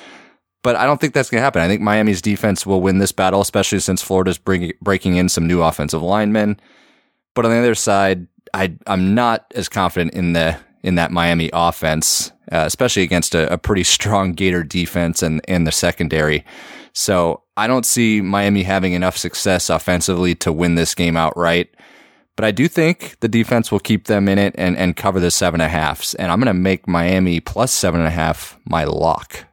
But 0.63 0.77
I 0.77 0.87
don't 0.87 0.99
think 0.99 1.13
that's 1.13 1.29
going 1.29 1.41
to 1.41 1.45
happen. 1.45 1.61
I 1.61 1.69
think 1.69 1.83
Miami's 1.83 2.23
defense 2.23 2.65
will 2.65 2.81
win 2.81 3.01
this 3.01 3.13
battle, 3.13 3.43
especially 3.43 3.81
since 3.81 4.01
Florida's 4.01 4.39
bringing, 4.39 4.73
breaking 4.81 5.17
in 5.17 5.29
some 5.29 5.47
new 5.47 5.61
offensive 5.61 6.01
linemen. 6.01 6.59
But 7.35 7.45
on 7.45 7.51
the 7.51 7.59
other 7.59 7.75
side, 7.75 8.27
I 8.55 8.75
I'm 8.87 9.15
not 9.15 9.45
as 9.55 9.69
confident 9.69 10.15
in 10.15 10.33
the 10.33 10.57
in 10.83 10.95
that 10.95 11.11
Miami 11.11 11.51
offense, 11.53 12.33
uh, 12.51 12.65
especially 12.65 13.03
against 13.03 13.35
a, 13.35 13.53
a 13.53 13.59
pretty 13.59 13.85
strong 13.85 14.33
Gator 14.33 14.63
defense 14.63 15.23
and 15.23 15.43
and 15.47 15.67
the 15.67 15.73
secondary. 15.73 16.47
So 16.95 17.44
I 17.57 17.67
don't 17.67 17.87
see 17.87 18.21
Miami 18.21 18.63
having 18.65 18.93
enough 18.93 19.17
success 19.17 19.71
offensively 19.71 20.35
to 20.37 20.53
win 20.53 20.75
this 20.75 20.95
game 20.95 21.17
outright. 21.17 21.71
But 22.37 22.45
I 22.45 22.51
do 22.51 22.67
think 22.67 23.17
the 23.21 23.29
defense 23.29 23.71
will 23.71 23.79
keep 23.79 24.07
them 24.07 24.29
in 24.29 24.39
it 24.39 24.55
and, 24.59 24.77
and 24.77 24.97
cover 24.97 25.21
the 25.21 25.31
seven 25.31 25.61
and 25.61 25.67
a 25.67 25.71
halfs. 25.71 26.15
And 26.15 26.33
I'm 26.33 26.41
going 26.41 26.49
to 26.49 26.55
make 26.55 26.89
Miami 26.89 27.39
plus 27.39 27.73
seven 27.73 28.01
and 28.01 28.09
a 28.09 28.11
half 28.13 28.59
my 28.67 28.85
lock. 28.85 29.47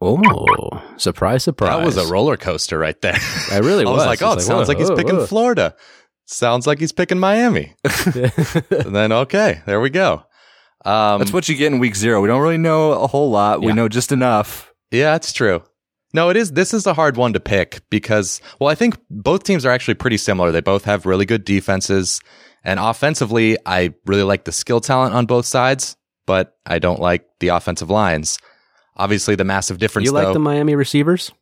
Oh, 0.00 0.82
surprise, 0.96 1.44
surprise! 1.44 1.78
that 1.78 1.84
was 1.84 1.96
a 1.96 2.10
roller 2.10 2.36
coaster 2.36 2.76
right 2.76 3.00
there. 3.02 3.14
It 3.52 3.62
really 3.62 3.84
I 3.86 3.90
was, 3.90 3.98
was. 3.98 4.06
like, 4.06 4.22
oh, 4.22 4.32
it 4.32 4.36
It's 4.36 4.46
sounds 4.46 4.66
whoa, 4.66 4.72
like 4.72 4.78
he's 4.78 4.88
whoa, 4.88 4.96
picking 4.96 5.16
whoa. 5.16 5.26
Florida. 5.26 5.76
Sounds 6.24 6.66
like 6.66 6.80
he's 6.80 6.90
picking 6.90 7.20
Miami. 7.20 7.74
and 8.14 8.94
then 8.96 9.12
okay, 9.12 9.60
there 9.66 9.80
we 9.80 9.90
go. 9.90 10.24
Um, 10.84 11.18
That's 11.20 11.32
what 11.32 11.48
you 11.48 11.54
get 11.54 11.72
in 11.72 11.78
week 11.78 11.94
zero. 11.94 12.20
We 12.20 12.26
don't 12.26 12.40
really 12.42 12.58
know 12.58 12.92
a 12.92 13.06
whole 13.06 13.30
lot. 13.30 13.60
We 13.60 13.72
know 13.72 13.88
just 13.88 14.10
enough. 14.10 14.72
Yeah, 14.90 15.14
it's 15.14 15.32
true. 15.32 15.62
No, 16.12 16.28
it 16.28 16.36
is. 16.36 16.52
This 16.52 16.74
is 16.74 16.86
a 16.86 16.94
hard 16.94 17.16
one 17.16 17.32
to 17.32 17.40
pick 17.40 17.80
because, 17.90 18.40
well, 18.60 18.68
I 18.68 18.74
think 18.74 18.98
both 19.10 19.44
teams 19.44 19.64
are 19.64 19.70
actually 19.70 19.94
pretty 19.94 20.18
similar. 20.18 20.52
They 20.52 20.60
both 20.60 20.84
have 20.84 21.06
really 21.06 21.24
good 21.24 21.44
defenses. 21.44 22.20
And 22.64 22.78
offensively, 22.78 23.56
I 23.66 23.94
really 24.06 24.22
like 24.22 24.44
the 24.44 24.52
skill 24.52 24.80
talent 24.80 25.14
on 25.14 25.26
both 25.26 25.46
sides, 25.46 25.96
but 26.26 26.56
I 26.66 26.78
don't 26.78 27.00
like 27.00 27.26
the 27.40 27.48
offensive 27.48 27.90
lines. 27.90 28.38
Obviously, 28.96 29.34
the 29.36 29.44
massive 29.44 29.78
difference, 29.78 30.06
you 30.06 30.12
like 30.12 30.26
though. 30.26 30.32
the 30.34 30.38
Miami 30.38 30.74
receivers? 30.74 31.32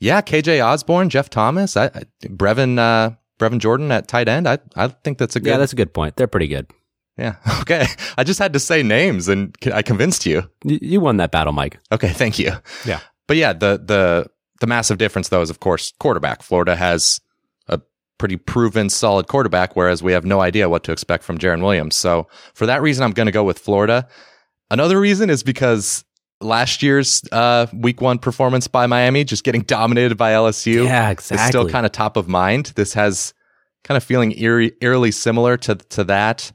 yeah, 0.00 0.20
KJ 0.22 0.64
Osborn, 0.64 1.10
Jeff 1.10 1.28
Thomas, 1.28 1.76
I, 1.76 1.86
I, 1.86 2.02
Brevin, 2.24 2.78
uh, 2.78 3.10
Brevin 3.38 3.58
Jordan 3.58 3.90
at 3.92 4.08
tight 4.08 4.28
end. 4.28 4.48
I, 4.48 4.58
I 4.76 4.88
think 4.88 5.18
that's 5.18 5.36
a 5.36 5.40
good. 5.40 5.50
Yeah, 5.50 5.58
that's 5.58 5.72
a 5.72 5.76
good 5.76 5.92
point. 5.92 6.16
They're 6.16 6.26
pretty 6.26 6.48
good. 6.48 6.70
yeah. 7.16 7.36
Okay. 7.60 7.86
I 8.16 8.24
just 8.24 8.38
had 8.38 8.52
to 8.54 8.58
say 8.58 8.82
names 8.82 9.28
and 9.28 9.54
I 9.72 9.82
convinced 9.82 10.24
you. 10.24 10.48
You, 10.64 10.78
you 10.80 11.00
won 11.00 11.18
that 11.18 11.30
battle, 11.30 11.52
Mike. 11.52 11.78
Okay, 11.92 12.08
thank 12.08 12.38
you. 12.38 12.52
Yeah. 12.86 13.00
But 13.28 13.36
yeah, 13.36 13.52
the 13.52 13.80
the 13.84 14.26
the 14.60 14.66
massive 14.66 14.98
difference 14.98 15.28
though 15.28 15.40
is 15.42 15.50
of 15.50 15.60
course 15.60 15.92
quarterback. 16.00 16.42
Florida 16.42 16.74
has 16.74 17.20
a 17.68 17.80
pretty 18.18 18.36
proven 18.36 18.88
solid 18.90 19.28
quarterback, 19.28 19.76
whereas 19.76 20.02
we 20.02 20.12
have 20.12 20.24
no 20.24 20.40
idea 20.40 20.68
what 20.68 20.82
to 20.84 20.92
expect 20.92 21.22
from 21.22 21.38
Jarren 21.38 21.62
Williams. 21.62 21.94
So 21.94 22.26
for 22.54 22.66
that 22.66 22.82
reason, 22.82 23.04
I'm 23.04 23.12
going 23.12 23.26
to 23.26 23.32
go 23.32 23.44
with 23.44 23.60
Florida. 23.60 24.08
Another 24.70 24.98
reason 24.98 25.30
is 25.30 25.42
because 25.44 26.04
last 26.40 26.82
year's 26.82 27.22
uh, 27.32 27.66
Week 27.72 28.00
One 28.00 28.18
performance 28.18 28.66
by 28.66 28.86
Miami, 28.86 29.22
just 29.24 29.44
getting 29.44 29.62
dominated 29.76 30.16
by 30.16 30.32
LSU, 30.32 30.84
Yeah, 30.84 31.10
exactly. 31.10 31.44
is 31.44 31.48
still 31.48 31.68
kind 31.68 31.86
of 31.86 31.92
top 31.92 32.16
of 32.16 32.26
mind. 32.28 32.72
This 32.74 32.94
has 32.94 33.32
kind 33.84 33.96
of 33.96 34.02
feeling 34.02 34.36
eerie, 34.36 34.72
eerily 34.80 35.10
similar 35.12 35.56
to 35.58 35.76
to 35.76 36.04
that. 36.04 36.50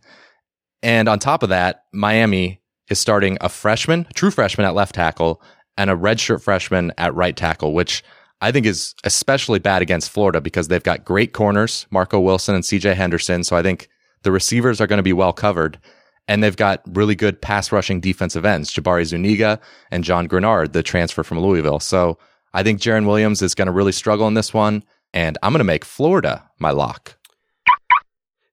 And 0.82 1.08
on 1.08 1.18
top 1.20 1.44
of 1.44 1.50
that, 1.50 1.86
Miami 1.94 2.62
is 2.90 3.00
starting 3.00 3.38
a 3.40 3.48
freshman, 3.48 4.06
a 4.10 4.14
true 4.14 4.30
freshman 4.32 4.68
at 4.68 4.76
left 4.76 4.96
tackle, 4.96 5.42
and 5.78 5.90
a 5.90 5.96
redshirt 5.96 6.42
freshman 6.42 6.92
at 6.98 7.16
right 7.16 7.36
tackle, 7.36 7.74
which 7.74 8.04
I 8.42 8.52
think 8.52 8.66
is 8.66 8.94
especially 9.04 9.60
bad 9.60 9.82
against 9.82 10.10
Florida 10.10 10.42
because 10.42 10.68
they've 10.68 10.84
got 10.84 11.06
great 11.06 11.34
corners, 11.34 11.88
Marco 11.92 12.20
Wilson 12.20 12.56
and 12.56 12.64
CJ 12.64 12.96
Henderson. 12.96 13.44
So 13.44 13.56
I 13.56 13.62
think 13.62 13.88
the 14.24 14.32
receivers 14.32 14.82
are 14.82 14.88
going 14.88 14.98
to 14.98 15.04
be 15.04 15.14
well 15.14 15.34
covered. 15.34 15.80
And 16.28 16.42
they've 16.42 16.56
got 16.56 16.82
really 16.88 17.16
good 17.16 17.42
pass 17.42 17.72
rushing 17.72 18.00
defensive 18.00 18.46
ends, 18.46 18.74
Jabari 18.74 19.04
Zuniga 19.06 19.60
and 19.92 20.06
Jon 20.06 20.28
Greenard, 20.28 20.72
the 20.72 20.82
transfer 20.82 21.22
from 21.22 21.40
Louisville. 21.40 21.82
So 21.82 22.18
I 22.54 22.64
think 22.64 22.80
Jarren 22.80 23.06
Williams 23.06 23.42
is 23.42 23.54
going 23.54 23.66
to 23.66 23.74
really 23.74 23.92
struggle 23.92 24.28
in 24.28 24.34
this 24.34 24.54
one. 24.54 24.84
And 25.14 25.38
I'm 25.44 25.52
going 25.52 25.60
to 25.60 25.66
make 25.66 25.84
Florida 25.84 26.50
my 26.60 26.72
lock. 26.72 27.18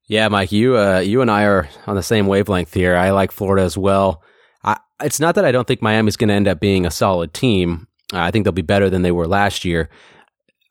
Yeah, 0.07 0.27
Mike, 0.27 0.51
you 0.51 0.77
uh, 0.77 0.99
you 0.99 1.23
and 1.23 1.31
I 1.31 1.45
are 1.45 1.69
on 1.87 1.95
the 1.95 2.03
same 2.03 2.27
wavelength 2.27 2.75
here. 2.75 2.97
I 2.97 3.11
like 3.11 3.31
Florida 3.31 3.63
as 3.65 3.79
well. 3.79 4.25
It's 5.03 5.21
not 5.21 5.35
that 5.35 5.45
I 5.45 5.53
don't 5.53 5.67
think 5.67 5.83
Miami's 5.83 6.17
going 6.17 6.29
to 6.29 6.35
end 6.35 6.49
up 6.49 6.61
being 6.61 6.87
a 6.87 6.91
solid 6.91 7.33
team. 7.33 7.87
I 8.13 8.31
think 8.31 8.45
they'll 8.45 8.53
be 8.53 8.63
better 8.63 8.91
than 8.91 9.03
they 9.03 9.13
were 9.13 9.27
last 9.27 9.65
year. 9.65 9.89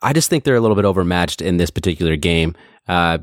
I 0.02 0.14
just 0.14 0.30
think 0.30 0.44
they're 0.44 0.56
a 0.56 0.62
little 0.62 0.76
bit 0.76 0.86
overmatched 0.86 1.42
in 1.42 1.58
this 1.58 1.70
particular 1.70 2.16
game. 2.16 2.56
Uh, 2.88 3.20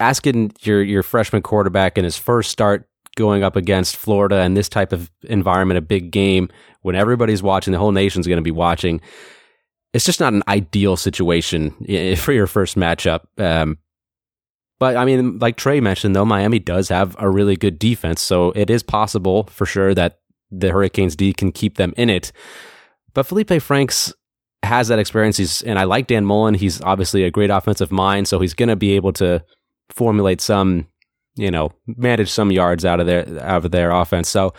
asking 0.00 0.52
your 0.60 0.82
your 0.82 1.02
freshman 1.02 1.42
quarterback 1.42 1.98
in 1.98 2.04
his 2.04 2.16
first 2.16 2.50
start 2.50 2.88
going 3.16 3.42
up 3.44 3.56
against 3.56 3.96
Florida 3.96 4.42
in 4.42 4.54
this 4.54 4.68
type 4.68 4.92
of 4.92 5.10
environment, 5.22 5.78
a 5.78 5.82
big 5.82 6.10
game 6.10 6.48
when 6.82 6.96
everybody's 6.96 7.42
watching, 7.42 7.72
the 7.72 7.78
whole 7.78 7.92
nation's 7.92 8.26
going 8.26 8.38
to 8.38 8.42
be 8.42 8.50
watching. 8.50 9.00
It's 9.92 10.04
just 10.04 10.20
not 10.20 10.32
an 10.32 10.42
ideal 10.48 10.96
situation 10.96 11.70
for 12.16 12.32
your 12.32 12.46
first 12.46 12.76
matchup. 12.76 13.20
Um, 13.38 13.78
but 14.80 14.96
I 14.96 15.04
mean, 15.04 15.38
like 15.38 15.56
Trey 15.56 15.80
mentioned, 15.80 16.16
though, 16.16 16.24
Miami 16.24 16.58
does 16.58 16.88
have 16.88 17.14
a 17.18 17.30
really 17.30 17.56
good 17.56 17.78
defense. 17.78 18.20
So 18.20 18.50
it 18.52 18.70
is 18.70 18.82
possible 18.82 19.44
for 19.44 19.66
sure 19.66 19.94
that 19.94 20.18
the 20.58 20.70
Hurricanes 20.70 21.16
D 21.16 21.32
can 21.32 21.52
keep 21.52 21.76
them 21.76 21.94
in 21.96 22.10
it. 22.10 22.32
But 23.12 23.26
Felipe 23.26 23.60
Franks 23.62 24.12
has 24.62 24.88
that 24.88 24.98
experience. 24.98 25.36
He's, 25.36 25.62
and 25.62 25.78
I 25.78 25.84
like 25.84 26.06
Dan 26.06 26.24
Mullen. 26.24 26.54
He's 26.54 26.80
obviously 26.80 27.24
a 27.24 27.30
great 27.30 27.50
offensive 27.50 27.92
mind. 27.92 28.28
So 28.28 28.40
he's 28.40 28.54
going 28.54 28.68
to 28.68 28.76
be 28.76 28.92
able 28.92 29.12
to 29.14 29.44
formulate 29.90 30.40
some 30.40 30.86
you 31.36 31.50
know, 31.50 31.72
manage 31.86 32.30
some 32.30 32.50
yards 32.50 32.84
out 32.84 33.00
of 33.00 33.06
their 33.06 33.26
out 33.42 33.64
of 33.64 33.70
their 33.70 33.90
offense. 33.90 34.28
So 34.28 34.54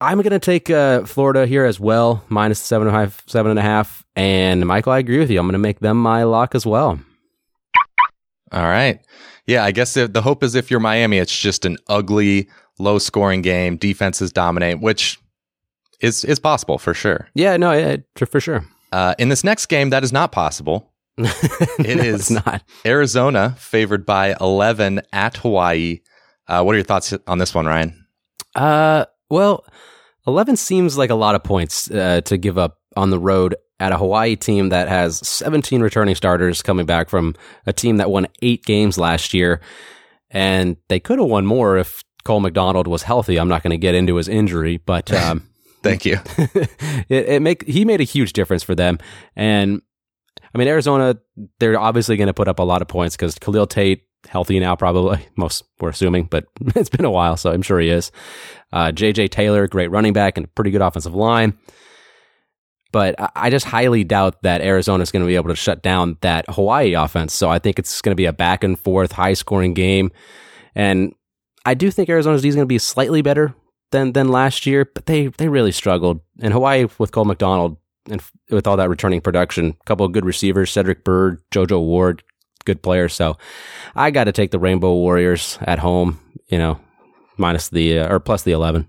I'm 0.00 0.18
going 0.18 0.30
to 0.30 0.38
take 0.38 0.70
uh, 0.70 1.04
Florida 1.04 1.46
here 1.46 1.64
as 1.64 1.80
well, 1.80 2.24
minus 2.28 2.58
seven 2.58 2.88
and 2.88 2.96
a 2.96 3.00
half, 3.00 3.22
seven 3.26 3.50
and 3.50 3.58
a 3.58 3.62
half. 3.62 4.04
And 4.14 4.66
Michael, 4.66 4.92
I 4.92 4.98
agree 4.98 5.18
with 5.18 5.30
you. 5.30 5.38
I'm 5.38 5.46
going 5.46 5.52
to 5.52 5.58
make 5.58 5.80
them 5.80 6.00
my 6.00 6.24
lock 6.24 6.54
as 6.54 6.66
well. 6.66 6.98
All 8.52 8.62
right. 8.62 9.00
Yeah, 9.46 9.64
I 9.64 9.70
guess 9.70 9.94
the 9.94 10.22
hope 10.22 10.42
is 10.42 10.54
if 10.54 10.70
you're 10.70 10.80
Miami, 10.80 11.18
it's 11.18 11.36
just 11.36 11.64
an 11.64 11.76
ugly, 11.88 12.48
low 12.78 12.98
scoring 12.98 13.42
game. 13.42 13.76
Defenses 13.76 14.32
dominate, 14.32 14.80
which 14.80 15.18
is 16.00 16.24
is 16.24 16.38
possible 16.38 16.78
for 16.78 16.94
sure. 16.94 17.28
Yeah, 17.34 17.56
no, 17.56 17.72
yeah, 17.72 17.96
for 18.14 18.40
sure. 18.40 18.64
Uh, 18.92 19.14
in 19.18 19.28
this 19.28 19.44
next 19.44 19.66
game, 19.66 19.90
that 19.90 20.04
is 20.04 20.12
not 20.12 20.32
possible. 20.32 20.92
it 21.18 21.96
No, 21.96 22.02
is 22.04 22.30
not. 22.30 22.62
Arizona 22.84 23.54
favored 23.58 24.04
by 24.06 24.36
11 24.40 25.00
at 25.12 25.36
Hawaii. 25.38 26.00
Uh, 26.46 26.62
what 26.62 26.74
are 26.74 26.78
your 26.78 26.84
thoughts 26.84 27.12
on 27.26 27.38
this 27.38 27.54
one, 27.54 27.66
Ryan? 27.66 28.06
Uh, 28.54 29.06
well, 29.30 29.64
11 30.26 30.56
seems 30.56 30.96
like 30.96 31.10
a 31.10 31.14
lot 31.14 31.34
of 31.34 31.42
points 31.42 31.90
uh, 31.90 32.20
to 32.22 32.36
give 32.36 32.58
up 32.58 32.78
on 32.96 33.10
the 33.10 33.18
road 33.18 33.54
at 33.80 33.92
a 33.92 33.98
Hawaii 33.98 34.36
team 34.36 34.68
that 34.68 34.88
has 34.88 35.18
17 35.26 35.80
returning 35.82 36.14
starters 36.14 36.62
coming 36.62 36.86
back 36.86 37.08
from 37.10 37.34
a 37.66 37.72
team 37.72 37.96
that 37.96 38.10
won 38.10 38.26
eight 38.42 38.64
games 38.64 38.98
last 38.98 39.34
year. 39.34 39.60
And 40.30 40.76
they 40.88 41.00
could 41.00 41.18
have 41.18 41.28
won 41.28 41.44
more 41.46 41.76
if 41.76 42.02
Cole 42.26 42.40
McDonald 42.40 42.86
was 42.86 43.02
healthy. 43.02 43.38
I'm 43.38 43.48
not 43.48 43.62
going 43.62 43.70
to 43.70 43.78
get 43.78 43.94
into 43.94 44.16
his 44.16 44.28
injury, 44.28 44.76
but 44.78 45.12
um, 45.24 45.48
Thank 45.82 46.04
you. 46.04 46.18
it, 47.08 47.28
it 47.28 47.42
make 47.42 47.64
he 47.66 47.84
made 47.84 48.00
a 48.00 48.04
huge 48.04 48.32
difference 48.32 48.62
for 48.62 48.74
them. 48.74 48.98
And 49.36 49.80
I 50.54 50.58
mean, 50.58 50.68
Arizona, 50.68 51.16
they're 51.60 51.78
obviously 51.78 52.16
going 52.16 52.26
to 52.26 52.34
put 52.34 52.48
up 52.48 52.58
a 52.58 52.62
lot 52.64 52.82
of 52.82 52.88
points 52.88 53.14
because 53.16 53.36
Khalil 53.38 53.66
Tate 53.66 54.02
healthy 54.28 54.58
now, 54.58 54.74
probably 54.74 55.24
most 55.36 55.64
we're 55.80 55.90
assuming, 55.90 56.24
but 56.24 56.44
it's 56.74 56.88
been 56.88 57.04
a 57.04 57.10
while, 57.10 57.36
so 57.36 57.52
I'm 57.52 57.62
sure 57.62 57.78
he 57.78 57.88
is. 57.88 58.10
Uh, 58.72 58.86
JJ 58.90 59.30
Taylor, 59.30 59.66
great 59.68 59.90
running 59.90 60.12
back 60.12 60.36
and 60.36 60.52
pretty 60.54 60.70
good 60.72 60.82
offensive 60.82 61.14
line. 61.14 61.56
But 62.92 63.20
I- 63.20 63.30
I 63.36 63.50
just 63.50 63.66
highly 63.66 64.02
doubt 64.02 64.42
that 64.42 64.60
Arizona 64.62 65.02
is 65.02 65.12
going 65.12 65.22
to 65.22 65.26
be 65.28 65.36
able 65.36 65.50
to 65.50 65.56
shut 65.56 65.82
down 65.82 66.16
that 66.22 66.46
Hawaii 66.48 66.94
offense. 66.94 67.32
So 67.34 67.48
I 67.48 67.58
think 67.60 67.78
it's 67.78 68.00
going 68.00 68.12
to 68.12 68.16
be 68.16 68.24
a 68.26 68.32
back 68.32 68.64
and 68.64 68.78
forth, 68.78 69.12
high 69.12 69.34
scoring 69.34 69.74
game. 69.74 70.10
And 70.74 71.14
I 71.66 71.74
do 71.74 71.90
think 71.90 72.08
Arizona's 72.08 72.42
D 72.42 72.48
is 72.48 72.54
going 72.54 72.62
to 72.62 72.66
be 72.66 72.78
slightly 72.78 73.22
better 73.22 73.54
than 73.90 74.12
than 74.12 74.28
last 74.28 74.66
year, 74.66 74.84
but 74.84 75.06
they 75.06 75.26
they 75.26 75.48
really 75.48 75.72
struggled. 75.72 76.20
And 76.40 76.52
Hawaii 76.52 76.86
with 76.98 77.10
Cole 77.12 77.24
McDonald 77.24 77.76
and 78.08 78.22
with 78.50 78.66
all 78.68 78.76
that 78.76 78.88
returning 78.88 79.20
production, 79.20 79.76
a 79.80 79.84
couple 79.84 80.06
of 80.06 80.12
good 80.12 80.24
receivers, 80.24 80.70
Cedric 80.70 81.02
Byrd, 81.02 81.42
JoJo 81.50 81.82
Ward, 81.82 82.22
good 82.64 82.82
players. 82.82 83.14
So 83.14 83.36
I 83.96 84.12
got 84.12 84.24
to 84.24 84.32
take 84.32 84.52
the 84.52 84.60
Rainbow 84.60 84.94
Warriors 84.94 85.58
at 85.62 85.80
home. 85.80 86.20
You 86.46 86.58
know, 86.58 86.80
minus 87.36 87.68
the 87.68 87.98
uh, 87.98 88.12
or 88.14 88.20
plus 88.20 88.44
the 88.44 88.52
eleven. 88.52 88.88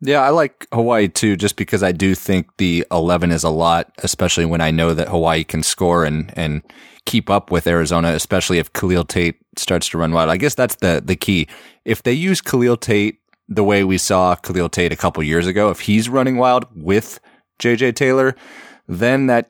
Yeah, 0.00 0.20
I 0.20 0.28
like 0.28 0.66
Hawaii 0.72 1.08
too, 1.08 1.36
just 1.36 1.56
because 1.56 1.82
I 1.82 1.92
do 1.92 2.14
think 2.14 2.56
the 2.58 2.86
11 2.90 3.32
is 3.32 3.44
a 3.44 3.50
lot, 3.50 3.90
especially 3.98 4.44
when 4.44 4.60
I 4.60 4.70
know 4.70 4.92
that 4.92 5.08
Hawaii 5.08 5.42
can 5.42 5.62
score 5.62 6.04
and, 6.04 6.32
and 6.36 6.62
keep 7.06 7.30
up 7.30 7.50
with 7.50 7.66
Arizona, 7.66 8.08
especially 8.08 8.58
if 8.58 8.72
Khalil 8.74 9.04
Tate 9.04 9.36
starts 9.56 9.88
to 9.88 9.98
run 9.98 10.12
wild. 10.12 10.28
I 10.28 10.36
guess 10.36 10.54
that's 10.54 10.76
the, 10.76 11.02
the 11.02 11.16
key. 11.16 11.48
If 11.86 12.02
they 12.02 12.12
use 12.12 12.42
Khalil 12.42 12.76
Tate 12.76 13.20
the 13.48 13.64
way 13.64 13.84
we 13.84 13.96
saw 13.96 14.34
Khalil 14.34 14.68
Tate 14.68 14.92
a 14.92 14.96
couple 14.96 15.22
years 15.22 15.46
ago, 15.46 15.70
if 15.70 15.80
he's 15.80 16.10
running 16.10 16.36
wild 16.36 16.66
with 16.74 17.18
JJ 17.58 17.94
Taylor, 17.94 18.36
then 18.86 19.28
that, 19.28 19.48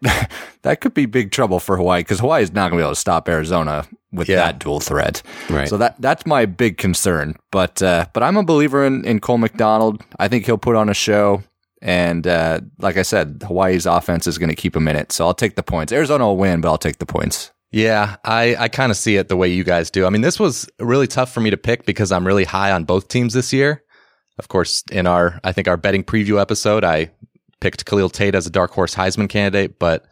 that 0.63 0.81
could 0.81 0.95
be 0.95 1.07
big 1.07 1.33
trouble 1.33 1.59
for 1.59 1.77
Hawaii 1.77 2.01
because 2.01 2.21
Hawaii 2.21 2.43
is 2.43 2.53
not 2.53 2.71
going 2.71 2.79
to 2.79 2.85
be 2.85 2.87
able 2.87 2.95
to 2.95 3.01
stop 3.01 3.29
Arizona 3.29 3.85
with 4.12 4.29
Yeah. 4.29 4.37
that 4.37 4.59
dual 4.59 4.81
threat. 4.81 5.23
Right. 5.51 5.69
So 5.69 5.77
that 5.79 5.97
that's 6.01 6.27
my 6.27 6.47
big 6.47 6.79
concern. 6.79 7.35
But 7.53 7.83
uh, 7.83 8.07
but 8.12 8.23
I'm 8.23 8.37
a 8.37 8.42
believer 8.45 8.85
in, 8.85 9.05
in 9.05 9.21
Cole 9.21 9.38
McDonald. 9.38 10.03
I 10.19 10.29
think 10.29 10.47
he'll 10.47 10.59
put 10.59 10.77
on 10.77 10.88
a 10.88 10.95
show. 10.95 11.42
And 11.83 12.27
uh, 12.27 12.61
like 12.79 12.97
I 12.97 13.03
said, 13.03 13.42
Hawaii's 13.47 13.85
offense 13.87 14.27
is 14.27 14.38
going 14.38 14.49
to 14.49 14.57
keep 14.57 14.75
him 14.75 14.88
in 14.88 14.97
it. 14.97 15.12
So 15.12 15.27
I'll 15.27 15.35
take 15.35 15.57
the 15.57 15.62
points. 15.62 15.92
Arizona 15.92 16.25
will 16.25 16.37
win, 16.38 16.61
but 16.62 16.69
I'll 16.69 16.79
take 16.79 16.99
the 16.99 17.07
points. 17.07 17.53
Yeah, 17.71 18.16
I, 18.25 18.57
I 18.57 18.69
kind 18.69 18.90
of 18.90 18.97
see 18.97 19.16
it 19.16 19.29
the 19.29 19.37
way 19.37 19.49
you 19.49 19.62
guys 19.62 19.90
do. 19.90 20.07
I 20.07 20.11
mean, 20.11 20.23
this 20.23 20.40
was 20.40 20.69
really 20.81 21.07
tough 21.07 21.33
for 21.33 21.40
me 21.40 21.51
to 21.51 21.57
pick 21.59 21.85
because 21.85 22.12
I'm 22.12 22.27
really 22.27 22.45
high 22.45 22.73
on 22.73 22.85
both 22.85 23.09
teams 23.09 23.35
this 23.35 23.53
year. 23.53 23.83
Of 24.38 24.49
course, 24.49 24.83
in 24.90 25.07
our, 25.07 25.38
I 25.45 25.53
think 25.53 25.69
our 25.69 25.77
betting 25.77 26.03
preview 26.03 26.40
episode, 26.40 26.83
I 26.85 27.11
picked 27.61 27.85
Khalil 27.85 28.09
Tate 28.09 28.35
as 28.35 28.47
a 28.47 28.51
dark 28.51 28.71
horse 28.71 28.95
Heisman 28.95 29.29
candidate, 29.29 29.79
but 29.79 30.07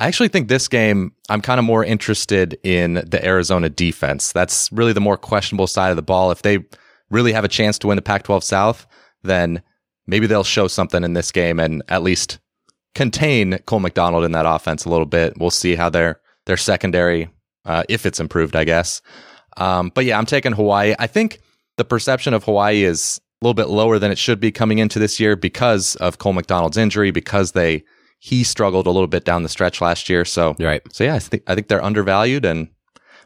I 0.00 0.06
actually 0.06 0.28
think 0.28 0.48
this 0.48 0.66
game, 0.66 1.12
I'm 1.28 1.42
kind 1.42 1.58
of 1.58 1.64
more 1.66 1.84
interested 1.84 2.58
in 2.62 2.94
the 3.06 3.22
Arizona 3.22 3.68
defense. 3.68 4.32
That's 4.32 4.72
really 4.72 4.94
the 4.94 5.00
more 5.00 5.18
questionable 5.18 5.66
side 5.66 5.90
of 5.90 5.96
the 5.96 6.02
ball. 6.02 6.30
If 6.30 6.40
they 6.40 6.60
really 7.10 7.34
have 7.34 7.44
a 7.44 7.48
chance 7.48 7.78
to 7.80 7.86
win 7.86 7.96
the 7.96 8.02
Pac 8.02 8.22
12 8.22 8.42
South, 8.42 8.86
then 9.22 9.62
maybe 10.06 10.26
they'll 10.26 10.42
show 10.42 10.68
something 10.68 11.04
in 11.04 11.12
this 11.12 11.30
game 11.30 11.60
and 11.60 11.82
at 11.88 12.02
least 12.02 12.38
contain 12.94 13.58
Cole 13.66 13.80
McDonald 13.80 14.24
in 14.24 14.32
that 14.32 14.46
offense 14.46 14.86
a 14.86 14.88
little 14.88 15.04
bit. 15.04 15.34
We'll 15.38 15.50
see 15.50 15.74
how 15.74 15.90
their 15.90 16.18
their 16.46 16.56
secondary, 16.56 17.28
uh, 17.66 17.84
if 17.90 18.06
it's 18.06 18.20
improved, 18.20 18.56
I 18.56 18.64
guess. 18.64 19.02
Um, 19.58 19.92
but 19.94 20.06
yeah, 20.06 20.16
I'm 20.16 20.24
taking 20.24 20.52
Hawaii. 20.52 20.94
I 20.98 21.06
think 21.06 21.40
the 21.76 21.84
perception 21.84 22.32
of 22.32 22.44
Hawaii 22.44 22.84
is 22.84 23.20
a 23.42 23.44
little 23.44 23.54
bit 23.54 23.68
lower 23.68 23.98
than 23.98 24.10
it 24.10 24.18
should 24.18 24.40
be 24.40 24.50
coming 24.50 24.78
into 24.78 24.98
this 24.98 25.20
year 25.20 25.36
because 25.36 25.94
of 25.96 26.16
Cole 26.16 26.32
McDonald's 26.32 26.78
injury, 26.78 27.10
because 27.10 27.52
they 27.52 27.84
he 28.22 28.44
struggled 28.44 28.86
a 28.86 28.90
little 28.90 29.06
bit 29.08 29.24
down 29.24 29.42
the 29.42 29.48
stretch 29.48 29.80
last 29.80 30.08
year. 30.08 30.24
So 30.24 30.54
Right. 30.60 30.82
so 30.92 31.02
yeah, 31.04 31.14
I 31.14 31.18
think 31.18 31.42
I 31.46 31.54
think 31.54 31.68
they're 31.68 31.82
undervalued, 31.82 32.44
and 32.44 32.68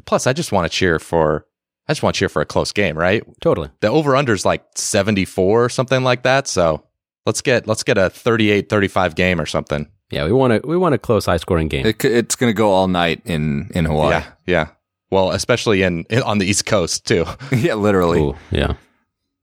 plus, 0.06 0.26
I 0.26 0.32
just 0.32 0.52
want 0.52 0.70
to 0.70 0.74
cheer 0.74 0.98
for 0.98 1.46
I 1.88 1.92
just 1.92 2.02
want 2.02 2.14
to 2.14 2.18
cheer 2.20 2.28
for 2.30 2.40
a 2.40 2.46
close 2.46 2.72
game, 2.72 2.96
right? 2.96 3.22
Totally. 3.42 3.68
The 3.80 3.88
over 3.88 4.16
under 4.16 4.32
is 4.32 4.46
like 4.46 4.64
74 4.74 5.64
or 5.64 5.68
something 5.68 6.02
like 6.02 6.22
that. 6.22 6.46
So 6.48 6.84
let's 7.26 7.42
get 7.42 7.66
let's 7.66 7.82
get 7.82 7.98
a 7.98 8.08
38-35 8.08 9.14
game 9.14 9.38
or 9.40 9.46
something. 9.46 9.88
Yeah, 10.10 10.24
we 10.26 10.32
want 10.32 10.62
to 10.62 10.66
we 10.68 10.76
want 10.76 10.94
a 10.94 10.98
close, 10.98 11.26
high 11.26 11.38
scoring 11.38 11.68
game. 11.68 11.84
It, 11.86 12.02
it's 12.04 12.36
going 12.36 12.48
to 12.50 12.54
go 12.56 12.70
all 12.70 12.86
night 12.88 13.20
in 13.24 13.70
in 13.74 13.84
Hawaii. 13.86 14.10
Yeah, 14.12 14.24
yeah. 14.46 14.68
Well, 15.10 15.32
especially 15.32 15.82
in, 15.82 16.04
in 16.08 16.22
on 16.22 16.38
the 16.38 16.46
East 16.46 16.66
Coast 16.66 17.04
too. 17.06 17.24
Yeah, 17.52 17.74
literally. 17.74 18.20
Ooh, 18.20 18.36
yeah. 18.50 18.74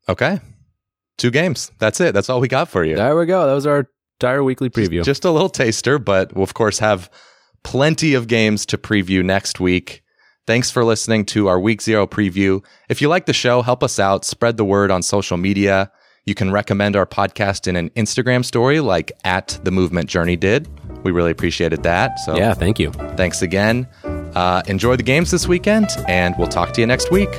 Okay, 0.10 0.40
two 1.18 1.30
games. 1.32 1.72
That's 1.80 2.00
it. 2.02 2.14
That's 2.14 2.30
all 2.30 2.40
we 2.40 2.48
got 2.48 2.70
for 2.70 2.84
you. 2.84 2.96
There 2.96 3.16
we 3.18 3.26
go. 3.26 3.46
Those 3.46 3.66
was 3.68 3.86
our 4.24 4.32
entire 4.32 4.44
weekly 4.44 4.70
preview. 4.70 5.04
Just 5.04 5.26
a 5.26 5.32
little 5.32 5.50
taster, 5.50 6.00
but 6.00 6.34
we'll 6.34 6.44
of 6.44 6.54
course 6.54 6.80
have 6.80 7.10
plenty 7.64 8.14
of 8.14 8.28
games 8.28 8.66
to 8.68 8.78
preview 8.78 9.24
next 9.24 9.60
week. 9.60 10.04
Thanks 10.48 10.72
for 10.72 10.84
listening 10.84 11.26
to 11.28 11.48
our 11.48 11.60
week 11.60 11.82
zero 11.82 12.08
preview. 12.08 12.64
If 12.90 13.02
you 13.02 13.08
like 13.10 13.26
the 13.26 13.34
show, 13.34 13.62
help 13.62 13.84
us 13.84 14.00
out. 14.00 14.26
Spread 14.26 14.58
the 14.58 14.66
word 14.66 14.90
on 14.92 15.04
social 15.04 15.38
media. 15.38 15.92
You 16.26 16.36
can 16.36 16.52
recommend 16.52 16.96
our 16.96 17.06
podcast 17.06 17.68
in 17.68 17.76
an 17.76 17.90
Instagram 17.92 18.44
story 18.46 18.80
like 18.80 19.12
at 19.24 19.60
the 19.64 19.72
movement 19.72 20.10
journey 20.10 20.36
did. 20.36 20.68
We 21.04 21.12
really 21.12 21.32
appreciated 21.32 21.84
that. 21.84 22.20
So 22.20 22.36
yeah, 22.36 22.54
thank 22.54 22.80
you. 22.80 22.92
thanks 22.92 23.42
again. 23.42 23.88
Uh, 24.04 24.62
enjoy 24.68 24.96
the 24.96 25.04
games 25.04 25.32
this 25.32 25.48
weekend, 25.48 25.88
and 26.08 26.36
we'll 26.38 26.48
talk 26.48 26.74
to 26.74 26.82
you 26.82 26.88
next 26.88 27.12
week. 27.12 27.30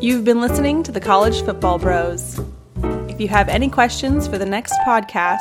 You've 0.00 0.24
been 0.24 0.40
listening 0.40 0.82
to 0.82 0.92
the 0.92 1.00
College 1.00 1.42
Football 1.42 1.78
Bros. 1.78 2.40
If 3.08 3.20
you 3.20 3.28
have 3.28 3.48
any 3.48 3.70
questions 3.70 4.28
for 4.28 4.38
the 4.38 4.46
next 4.46 4.74
podcast, 4.86 5.40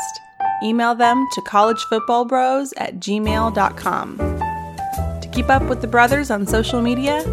email 0.63 0.95
them 0.95 1.27
to 1.33 1.41
collegefootballbros 1.41 2.73
at 2.77 2.99
gmail.com. 2.99 4.17
To 4.17 5.29
keep 5.31 5.49
up 5.49 5.63
with 5.63 5.81
the 5.81 5.87
brothers 5.87 6.31
on 6.31 6.45
social 6.47 6.81
media, 6.81 7.23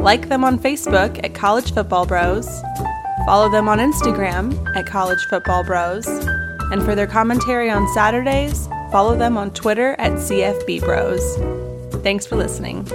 like 0.00 0.28
them 0.28 0.44
on 0.44 0.58
Facebook 0.58 1.22
at 1.24 1.34
College 1.34 1.72
Football 1.72 2.06
Bros, 2.06 2.48
follow 3.26 3.50
them 3.50 3.68
on 3.68 3.78
Instagram 3.78 4.76
at 4.76 4.86
College 4.86 5.24
Football 5.30 5.64
Bros, 5.64 6.06
and 6.06 6.82
for 6.82 6.94
their 6.94 7.06
commentary 7.06 7.70
on 7.70 7.86
Saturdays, 7.94 8.66
follow 8.90 9.16
them 9.16 9.36
on 9.36 9.50
Twitter 9.52 9.94
at 9.98 10.12
CFB 10.12 10.80
Bros. 10.80 12.02
Thanks 12.02 12.26
for 12.26 12.36
listening. 12.36 12.86